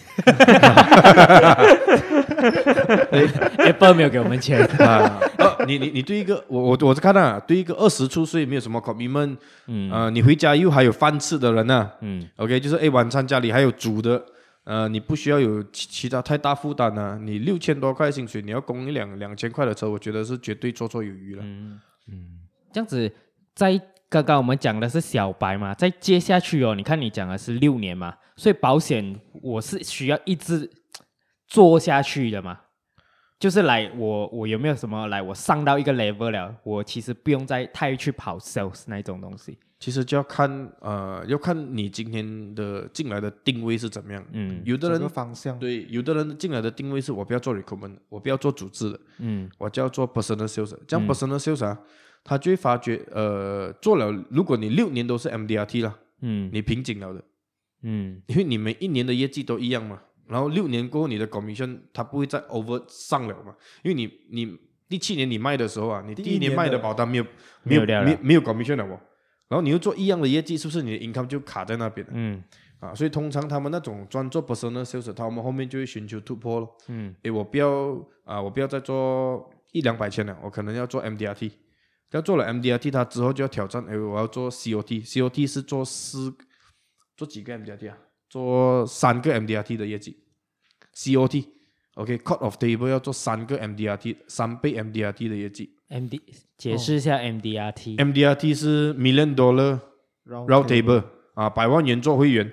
[3.58, 5.20] Apple 没有给我们钱 啊。
[5.38, 9.36] 呃、你你你对一个我我我是看到啊，对一个二十出岁没有什么 commitment，
[9.68, 11.92] 嗯呃，你回家又还有饭吃的人呢、啊。
[12.00, 14.20] 嗯，OK，就是哎晚餐家里还有煮的。
[14.66, 17.16] 呃，你不需要有其其他太大负担啊。
[17.22, 21.42] 你六千多块薪水，你要供一辆两千块的车，我觉得是绝对绰绰有余了。
[21.44, 22.40] 嗯嗯，
[22.72, 23.10] 这样子，
[23.54, 30.68] 在刚刚我们讲的是小白嘛，在接下去哦，你看你讲的是六年嘛，所以保险我是需要一直
[31.46, 32.60] 做下去的嘛。
[33.38, 39.58] 就是来我我有没有什么来我上到一个 level 了，我其实不用再太去跑 sales 那种东西。
[39.78, 44.24] 其实就要看呃，要看你今天的进来的定位是怎么样。
[44.32, 49.00] 嗯，有的人方向对，有的人进来的定位是我不要做 recruitment，我不要做组织的。
[49.18, 50.74] 嗯，我就要做 personal sales。
[50.88, 51.86] 这样 personal sales 啊，嗯、
[52.24, 57.22] 他就会发觉呃，做了，如果你六年都是 MDRT 了，嗯，你瓶颈了的。
[57.82, 64.56] 嗯，因为你每一年的业绩都一样嘛，然后六年过后你的 commission 它不会再 over 上了嘛，因为你你
[64.88, 67.26] 第七年你卖的时候啊，你第一年卖的保单没有
[67.62, 68.98] 没有没有没有 commission 了哦。
[69.48, 72.12] 然后你又做一样的业绩，是不是你的 income 就卡在那边了？
[72.16, 72.42] 嗯，
[72.80, 76.76] 啊，所以通常他们那种专做 personal sales，他们后面就会寻求突破咯。
[76.88, 77.94] 嗯，诶，我不要
[78.24, 81.52] 啊，我不要再做一两百千了，我可能要做 MDRT。
[82.12, 86.34] 要做了 MDRT，他之后就要挑战，诶，我要做 COT，COT 是做四
[87.16, 87.98] 做几个 MDRT 啊？
[88.28, 90.24] 做三个 MDRT 的业绩
[90.94, 95.75] ，COT，OK，cut off table 要做三个 MDRT，三倍 MDRT 的业绩。
[95.88, 96.20] M D
[96.58, 97.96] 解释一下 M D R T。
[97.96, 99.78] M D R T 是 Million Dollar
[100.26, 102.52] Round Table 啊，百万元做会员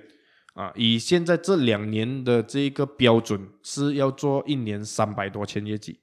[0.54, 0.72] 啊。
[0.76, 6.00] 以现在这两年的这个标准是要做一年三百多千业绩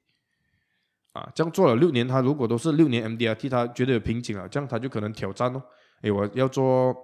[1.12, 1.31] 啊。
[1.35, 5.62] 这样做了六年，他如果都是六年 M D R T，他觉得有瓶颈了，这样他就可能挑战哦。
[6.03, 6.97] 诶，我要做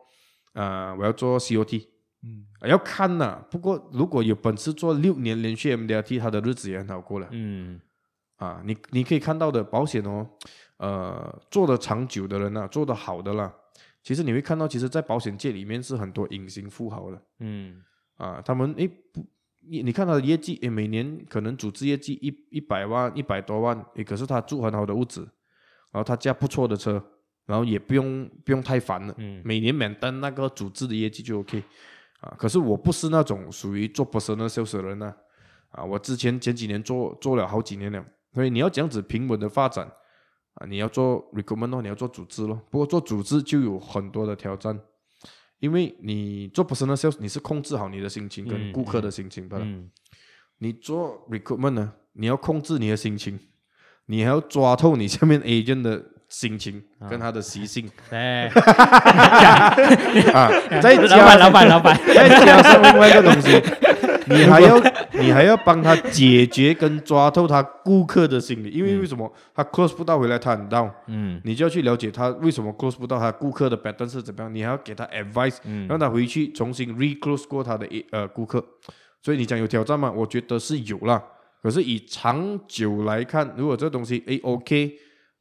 [0.55, 1.89] 啊，我要做 C O T，
[2.25, 3.47] 嗯，要看呐、啊。
[3.49, 7.29] 不过如果有本事做六年连续 M D R T，他的日子也很好过了。
[7.31, 7.81] 嗯。
[8.37, 10.29] 啊，你你可以看到的保险哦，
[10.77, 13.53] 呃，做的长久的人呢、啊，做的好的啦，
[14.03, 17.83] 其实你会看到，其实，在保险界里面是很多隐形富豪的，嗯，
[18.19, 19.25] 啊，他们诶不，
[19.67, 25.23] 你你看他的业绩，诶，每年可能组织业绩一一百万一百多万，诶，可是他住很好的屋子，
[25.91, 27.03] 然后他驾不错的车，
[27.47, 31.63] 然后也不用不用太烦了，嗯，每年免单那个组织的业绩就 OK，
[32.21, 35.07] 啊，可是我不是那种属于做 personal sales 的人呢、
[35.71, 38.05] 啊，啊，我之前前几年做做了好几年了。
[38.37, 39.91] 所以你要这样子平稳的发展
[40.57, 42.61] 啊，你要做 recruitment 咯，你要做组织咯。
[42.71, 44.79] 不过做组织就有很多的挑战，
[45.59, 49.59] 因为你做 personal sales，你是控制好你的心情跟顾客的心情的。
[49.61, 49.91] 嗯嗯、
[50.59, 53.41] 你做 recruitment 呢，你要控制你的心情，
[54.05, 56.05] 你还要抓透你下面 agent 的
[56.39, 57.89] 心情跟他的习性。
[58.13, 58.47] 哎，
[60.35, 60.51] 啊，
[60.83, 63.59] 再老加板，老板，老板，再加上另外一个东西，
[64.29, 64.79] 你还要
[65.13, 71.41] 你还要帮他解决跟抓透他顾客的心理，因为为什么他 close 不到回来他很 down，嗯。
[71.43, 75.89] 你就要去了解他为什么 close 不到，他顾客的 pattern 是怎么样，你还要给他 advice，嗯。
[75.89, 78.63] 让他回去重新 reclose 过他的呃顾客。
[79.23, 80.13] 所以你讲有挑战吗？
[80.15, 81.23] 我觉得是有啦。
[81.63, 84.93] 可是以长久来看，如果这东西诶 OK，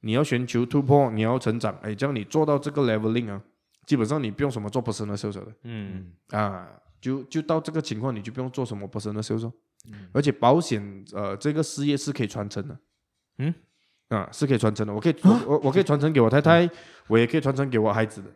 [0.05, 3.41] 你要寻求突破，你要成长，哎，这样你做到这个 leveling 啊，
[3.87, 5.47] 基本上你不用什么做 personal sales 的。
[5.63, 6.11] 嗯。
[6.29, 6.69] 啊，
[7.01, 9.51] 就就到这个情况，你就不用做什么 personal sales，、
[9.91, 12.77] 嗯、而且保险呃这个事业是可以传承的，
[13.39, 13.53] 嗯，
[14.09, 16.69] 啊是可以传承的，我可以我我我可以传承给我太太，
[17.07, 18.29] 我也可以传承给我孩子的。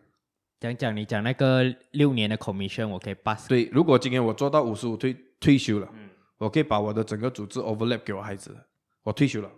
[0.59, 3.47] 讲讲你讲那个六年的 commission，我可以 pass。
[3.47, 6.09] 对，如果今天我做到五十五退退休了，嗯。
[6.39, 8.55] 我可以把我的整个组织 overlap 给我孩子，
[9.03, 9.51] 我退休了。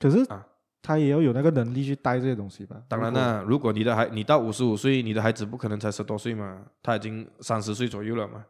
[0.00, 0.44] 可是啊
[0.86, 2.80] 他也要有那个能力去带这些东西吧？
[2.86, 8.44] 当然啦，如果你的孩你到五十五岁，你的孩子不可能才十多岁嘛，他已经三十岁左右了嘛，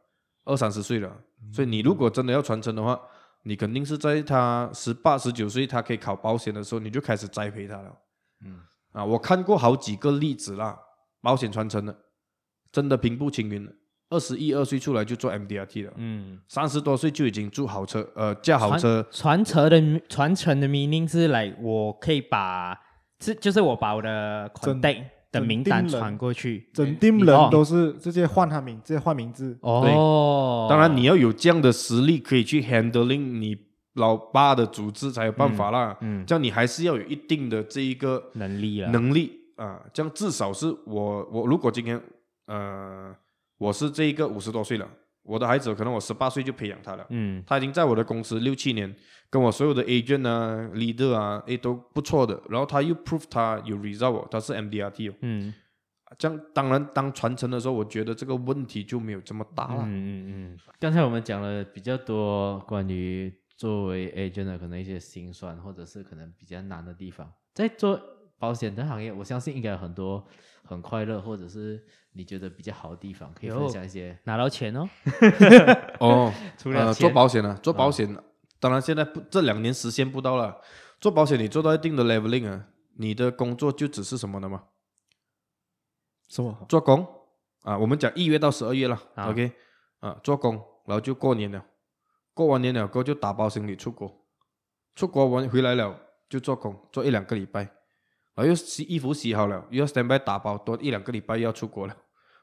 [0.44, 1.10] 二三十岁了。
[1.50, 3.00] 所以你如果真的要传承的话，
[3.44, 7.90] 你肯定是在他十八、十九岁，他可以考保险的时候，你就开始栽培他了。
[8.44, 8.60] 嗯，
[8.92, 10.78] 啊，我看过好几个例子啦，
[11.22, 11.96] 保险传承的，
[12.70, 13.72] 真的平步青云了。
[14.08, 19.04] 二十一二岁出来就做 MDRT 了，嗯，三十多岁就已经住豪车，呃，驾豪车。
[19.10, 22.78] 传承的传承的 meaning 是来，我可以把
[23.20, 25.02] 是就是我把我的 contact
[25.32, 29.58] 的名单传过去，整店人都是直接换他名，直接换名字。
[29.62, 33.56] 哦，当然你要有这样的实力，可以去 handling 你
[33.94, 35.96] 老爸的组织才有办法啦。
[36.02, 42.00] 嗯，这样你还是要有一定的这一个能力啊，能力啊，这样至少是我我如果今天
[42.46, 43.12] 呃。
[43.58, 44.88] 我是这一个五十多岁了，
[45.22, 48.94] 我的孩子可能我十八岁就培养他了，嗯，他已经在我的公司六七年，
[49.30, 55.54] 跟我所有的 agent 啊、leader 啊，诶都不错的，然后他又 prove 他有 result，他是 MDRT 哦，嗯，
[56.18, 59.82] 这样当然当传承的时候，我觉得这个问题就没有这么大了。
[59.84, 67.98] 嗯嗯嗯，刚才我们讲了比较多关于作为 agent 的可能一些辛酸，或者是可能比较难的地方，在做
[68.38, 70.24] 保险的行业，我相信应该有很多
[70.62, 71.82] 很快乐，或者是。
[72.16, 74.88] 你觉得比较好的地方，可以分享一些拿到钱哦。
[76.00, 78.22] 哦，除了、呃、做保险啊，做保险，啊、
[78.58, 80.58] 当然现在不这两年实现不到了。
[80.98, 84.64] 做保险，你做到一定的 leveling 啊，你的工作就只是什么的吗？
[86.28, 86.64] 什么？
[86.68, 87.06] 做工
[87.62, 89.52] 啊，我们讲一月到十二月了啊，OK，
[90.00, 90.54] 啊，做工，
[90.86, 91.62] 然后就过年了，
[92.32, 94.24] 过完年了过后就打包行李出国，
[94.94, 96.00] 出国完回来了
[96.30, 97.60] 就做工，做一两个礼拜，
[98.34, 101.94] 然后又洗衣服洗好了，又要 stand by 打包，多一两个礼拜又要出国了。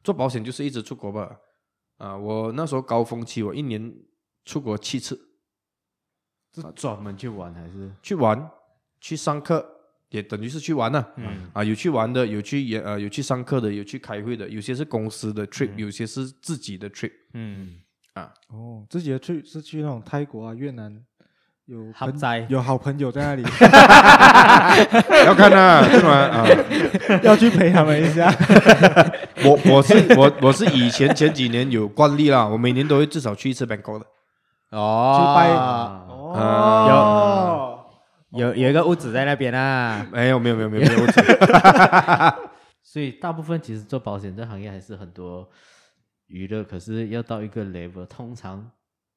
[0.04, 1.40] 做保险就是一直出国吧，
[1.98, 3.94] 啊，我那时候高峰期，我一年
[4.46, 5.18] 出国七次，
[6.54, 7.90] 是专门去玩还是？
[8.02, 8.52] 去玩，
[9.00, 9.66] 去上课，
[10.10, 17.82] 也等于是去玩了，嗯，啊，有去玩的，有去也呃有去上课的，有去开会的，有些是公司的 trip，、嗯、有些是自己的 trip，嗯，
[18.14, 21.04] 啊，哦，自己的 trip 是去那种泰国啊、越南。
[21.66, 23.44] 有好在有好朋友在那里，
[25.26, 26.12] 要看啊，是吗？
[26.12, 26.46] 啊，
[27.24, 28.30] 要去陪他们一下。
[29.46, 34.06] 我我是我我是以前前几年有惯例啦，我每年都会至少去一次 Bangkok 的。
[34.72, 35.50] 哦，去拜
[36.12, 37.80] 哦，
[38.34, 41.24] 有有有一个屋子在那边啊，没有没有没有没有没有屋子。
[42.84, 45.48] 所以大部分其实做保险这行业还是很多
[46.28, 48.70] 娱乐，可是要到一个 level，通常。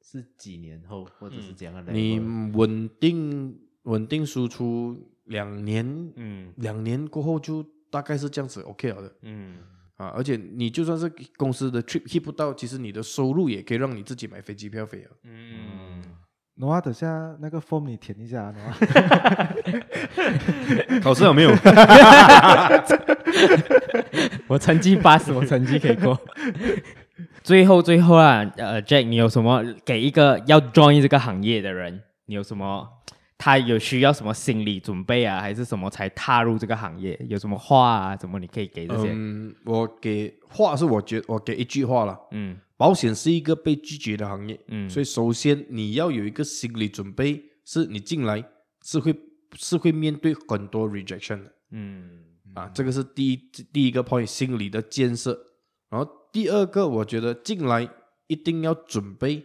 [0.08, 1.92] 是几年后，或者是怎样的？
[1.92, 2.20] 你
[2.54, 9.56] 稳定稳定输出两年，嗯，两年过后就大概是这样子，OK 了的，嗯，
[9.96, 16.00] 啊，而且你就算是公司的 trip hit 不到，其实你的收入也可以让你自己买飞机票飞啊，嗯，
[16.54, 18.72] 诺瓦，等下那个 form 你填一下，诺瓦，
[21.02, 21.50] 考试有没有？
[24.46, 26.16] 我成绩八十，我成绩可以过。
[27.46, 32.02] 最后，最后啊，呃，Jack，你有什么给一个要 join 这个行业的人？
[32.24, 32.88] 你有什么？
[33.38, 37.16] 他有需要什么心理准备啊，还是什么才踏入这个行业？
[37.28, 38.16] 有什么话啊？
[38.16, 39.12] 什么你可以给这些？
[39.12, 42.18] 嗯，我给话是我觉我给一句话了。
[42.32, 44.58] 嗯，保险是一个被拒绝的行业。
[44.66, 48.42] 嗯，所以首先你要有一个心理准备，是你进来
[48.84, 49.14] 是会
[49.54, 51.52] 是会面对很多 rejection 的。
[51.70, 52.10] 嗯，
[52.54, 53.36] 啊，这个是第一
[53.72, 55.38] 第一个 point，心理的建设，
[55.88, 56.10] 然后。
[56.36, 57.88] 第二个，我觉得进来
[58.26, 59.42] 一定要准备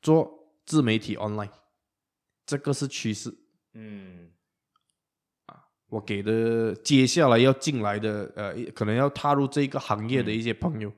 [0.00, 1.50] 做自媒体 online，
[2.46, 3.30] 这个是趋势。
[3.74, 4.30] 嗯，
[5.44, 5.60] 啊，
[5.90, 10.90] 我给的接下来要进来的，呃，可能要踏入这个行业的一些朋友，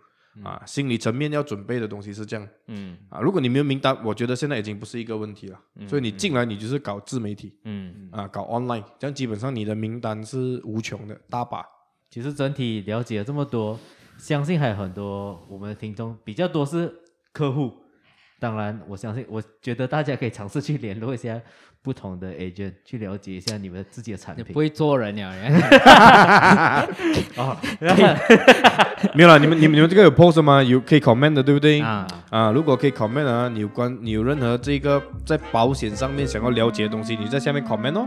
[0.45, 3.18] 啊，心理层面要准备的东西是这样嗯啊。
[3.20, 5.61] 如果你没有名单，我觉得现在已经不是一个问题了。
[5.88, 11.66] 所以你进来，你就是搞自媒体嗯啊，搞 online，这样基本上你的名单是无穷的，大把。
[12.09, 13.76] 其实整体了解了这么多，
[14.22, 16.94] 相信还有很多我们的听众比较多是
[17.32, 17.74] 客户。
[18.38, 21.40] 当然，我相信，我觉得大家可以尝试去联络一下
[21.82, 24.44] 不同的 agent，去了解一下你们自己的产品。
[24.48, 25.32] 你不会做人呀？
[27.36, 27.56] 哦，
[29.14, 30.62] 没有啦，你们你们你们这个有 post 吗？
[30.62, 31.80] 有可以 comment 的，对不对？
[31.80, 38.06] 啊，啊，如果可以 comment 啊，你有关你有任何这个在保险上面想要了解的东西，你在下面 comment 哦。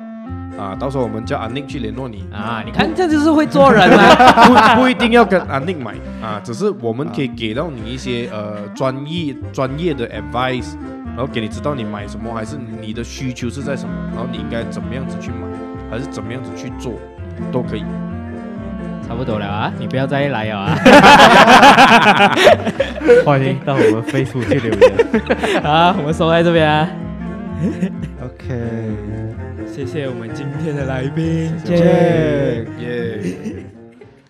[0.58, 4.48] 啊，到时候我们叫阿 Nick 去联络你啊，你看这就是会做人啊，
[4.78, 10.76] 不不一定要跟阿 Nick 买啊，只是我们可以给到你一些呃专业专业的 advice，
[11.16, 15.48] 然后给你知道你买什么，还是你的需求是在什么，然后你应该怎么样子去买，
[15.90, 16.94] 还是怎么样子去做，
[17.52, 17.84] 都可以。
[19.08, 20.76] 差不多了啊， 你不要再来了啊，
[23.24, 24.92] 欢迎到我们 Facebook 去留言。
[25.62, 26.90] 好，我们收在这边啊
[28.24, 28.56] ，OK，
[29.72, 33.65] 谢谢我们今天的来宾谢谢耶。